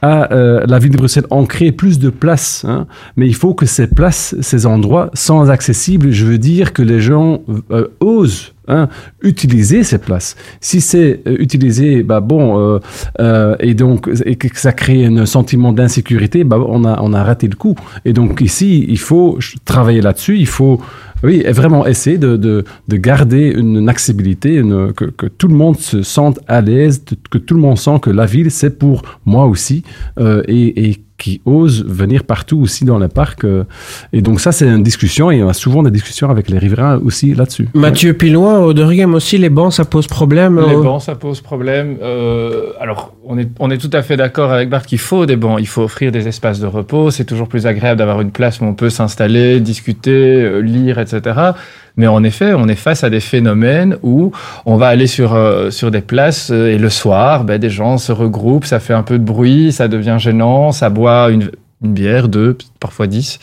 [0.00, 3.54] à euh, la ville de Bruxelles, on crée plus de places, hein, mais il faut
[3.54, 8.54] que ces places, ces endroits, sans accessibles, je veux dire que les gens euh, osent
[8.68, 8.88] hein,
[9.22, 10.36] utiliser ces places.
[10.60, 12.80] Si c'est euh, utilisé, bah bon,
[13.20, 17.22] euh, et donc et que ça crée un sentiment d'insécurité, bah on a on a
[17.22, 17.76] raté le coup.
[18.04, 20.38] Et donc ici, il faut travailler là-dessus.
[20.38, 20.80] Il faut
[21.22, 25.48] oui, et vraiment essayer de, de, de garder une, une accessibilité, une- que, que tout
[25.48, 28.78] le monde se sente à l'aise, que tout le monde sent que la ville, c'est
[28.78, 29.82] pour moi aussi,
[30.18, 33.44] euh, et, et qui ose venir partout aussi dans le parc.
[33.44, 33.64] euh.
[34.12, 36.98] et donc ça, c'est une discussion, et on a souvent des discussions avec les riverains
[37.04, 37.68] aussi là-dessus.
[37.74, 41.40] Mathieu Piloin, à Oderghem aussi, les bancs, ça pose problème Les euh, bancs, ça pose
[41.40, 41.96] problème.
[42.02, 45.36] Euh, alors, on est, on est tout à fait d'accord avec Bart qu'il faut des
[45.36, 45.58] bancs.
[45.60, 47.12] Il faut offrir des espaces de repos.
[47.12, 51.52] C'est toujours plus agréable d'avoir une place où on peut s'installer, discuter, lire, etc.
[51.96, 54.32] Mais en effet, on est face à des phénomènes où
[54.64, 57.98] on va aller sur, euh, sur des places euh, et le soir, ben, des gens
[57.98, 61.50] se regroupent, ça fait un peu de bruit, ça devient gênant, ça boit une,
[61.82, 63.38] bière, deux, parfois dix.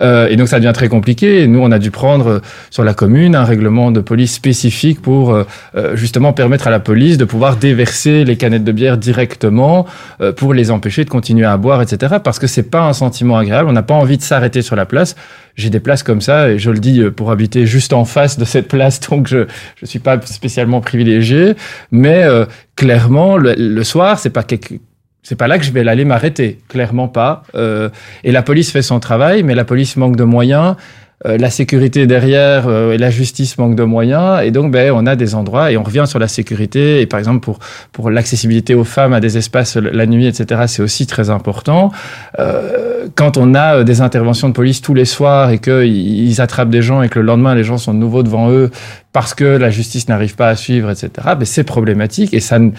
[0.00, 1.42] Euh, et donc ça devient très compliqué.
[1.42, 2.38] Et nous, on a dû prendre euh,
[2.70, 5.44] sur la commune un règlement de police spécifique pour euh,
[5.76, 9.86] euh, justement permettre à la police de pouvoir déverser les canettes de bière directement
[10.20, 12.16] euh, pour les empêcher de continuer à boire, etc.
[12.22, 13.68] Parce que c'est pas un sentiment agréable.
[13.68, 15.14] On n'a pas envie de s'arrêter sur la place.
[15.54, 18.44] J'ai des places comme ça et je le dis pour habiter juste en face de
[18.44, 19.46] cette place, donc je
[19.76, 21.54] je suis pas spécialement privilégié.
[21.92, 22.26] Mais
[22.74, 24.80] clairement, le, le soir, c'est pas quelque
[25.24, 27.42] c'est pas là que je vais aller m'arrêter, clairement pas.
[27.56, 27.88] Euh,
[28.22, 30.76] et la police fait son travail, mais la police manque de moyens.
[31.26, 35.06] euh, la sécurité derrière euh, et la justice manquent de moyens et donc ben on
[35.06, 37.60] a des endroits et on revient sur la sécurité et par exemple pour
[37.92, 41.92] pour l'accessibilité aux femmes à des espaces la nuit etc c'est aussi très important
[42.38, 46.40] Euh, quand on a euh, des interventions de police tous les soirs et que ils
[46.40, 48.70] attrapent des gens et que le lendemain les gens sont de nouveau devant eux
[49.12, 51.08] parce que la justice n'arrive pas à suivre etc
[51.38, 52.70] ben c'est problématique et ça ne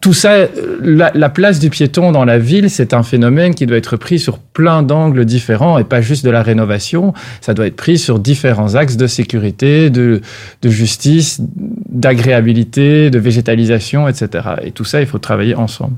[0.00, 0.46] tout ça, euh,
[0.82, 4.18] la, la place du piéton dans la ville, c'est un phénomène qui doit être pris
[4.18, 7.14] sur plein d'angles différents et pas juste de la rénovation.
[7.40, 10.20] Ça doit être pris sur différents axes de sécurité, de,
[10.62, 11.40] de justice,
[11.88, 14.48] d'agréabilité, de végétalisation, etc.
[14.62, 15.94] Et tout ça, il faut travailler ensemble.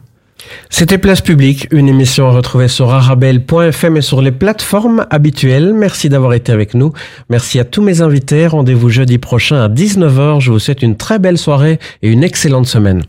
[0.71, 5.75] C'était Place Publique, une émission à retrouver sur arabelle.fm et sur les plateformes habituelles.
[5.75, 6.93] Merci d'avoir été avec nous.
[7.29, 8.47] Merci à tous mes invités.
[8.47, 10.41] Rendez-vous jeudi prochain à 19h.
[10.41, 13.03] Je vous souhaite une très belle soirée et une excellente semaine.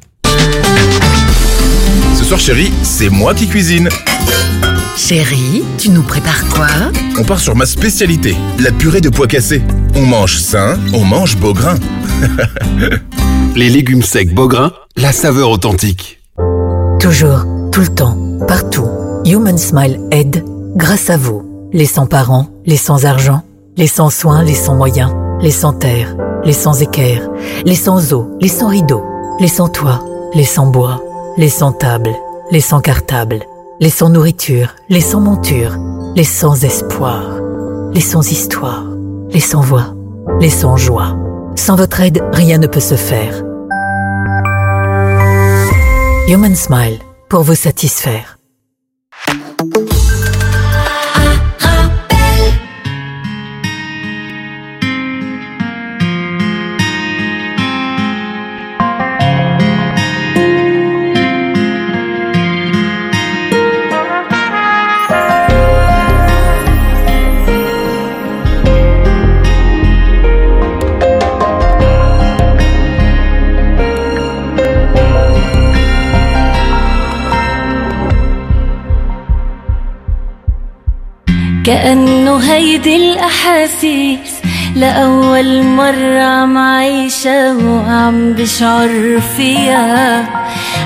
[2.32, 3.90] Soir, chérie, c'est moi qui cuisine.
[4.96, 6.68] Chérie, tu nous prépares quoi
[7.20, 9.62] On part sur ma spécialité, la purée de pois cassés.
[9.96, 11.76] On mange sain, on mange beau grain.
[13.58, 16.22] Les légumes secs Beaugrain, la saveur authentique.
[17.02, 18.18] Toujours, tout le temps,
[18.48, 18.88] partout.
[19.26, 20.46] Human Smile aide
[20.78, 21.70] grâce à vous.
[21.74, 23.44] Les sans parents, les sans argent,
[23.76, 25.12] les sans soins, les sans moyens,
[25.42, 26.16] les sans terre,
[26.46, 27.30] les sans équerre,
[27.66, 29.04] les sans eau, les sans rideaux,
[29.42, 30.02] les sans toit,
[30.34, 31.04] les sans bois,
[31.38, 32.12] les sans table,
[32.52, 33.40] les sans cartable,
[33.80, 35.78] les sans nourriture, les sans monture,
[36.16, 37.40] les sans espoir,
[37.94, 38.84] les sans histoire,
[39.30, 39.96] les sans voix,
[40.40, 41.16] les sans joie.
[41.56, 43.44] Sans votre aide, rien ne peut se faire.
[46.28, 48.41] Human Smile, pour vous satisfaire.
[81.66, 84.42] كأنه هيدي الأحاسيس
[84.76, 90.30] لأول مرة عم عيشة وعم بشعر فيها.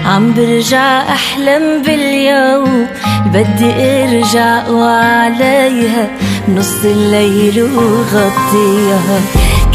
[0.05, 2.87] عم برجع أحلم باليوم
[3.25, 3.71] بدي
[4.03, 6.07] أرجع وعليها
[6.49, 9.19] نص الليل وغطيها.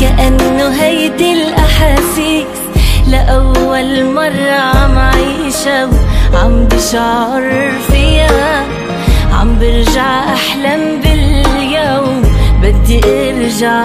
[0.01, 2.61] كأنه هيدي الأحاسيس
[3.09, 5.91] لأول مرة عم عيشة
[6.35, 8.70] وعم بشعر فيها.
[9.41, 12.23] عم برجع أحلم باليوم.
[12.63, 13.79] بدي أرجع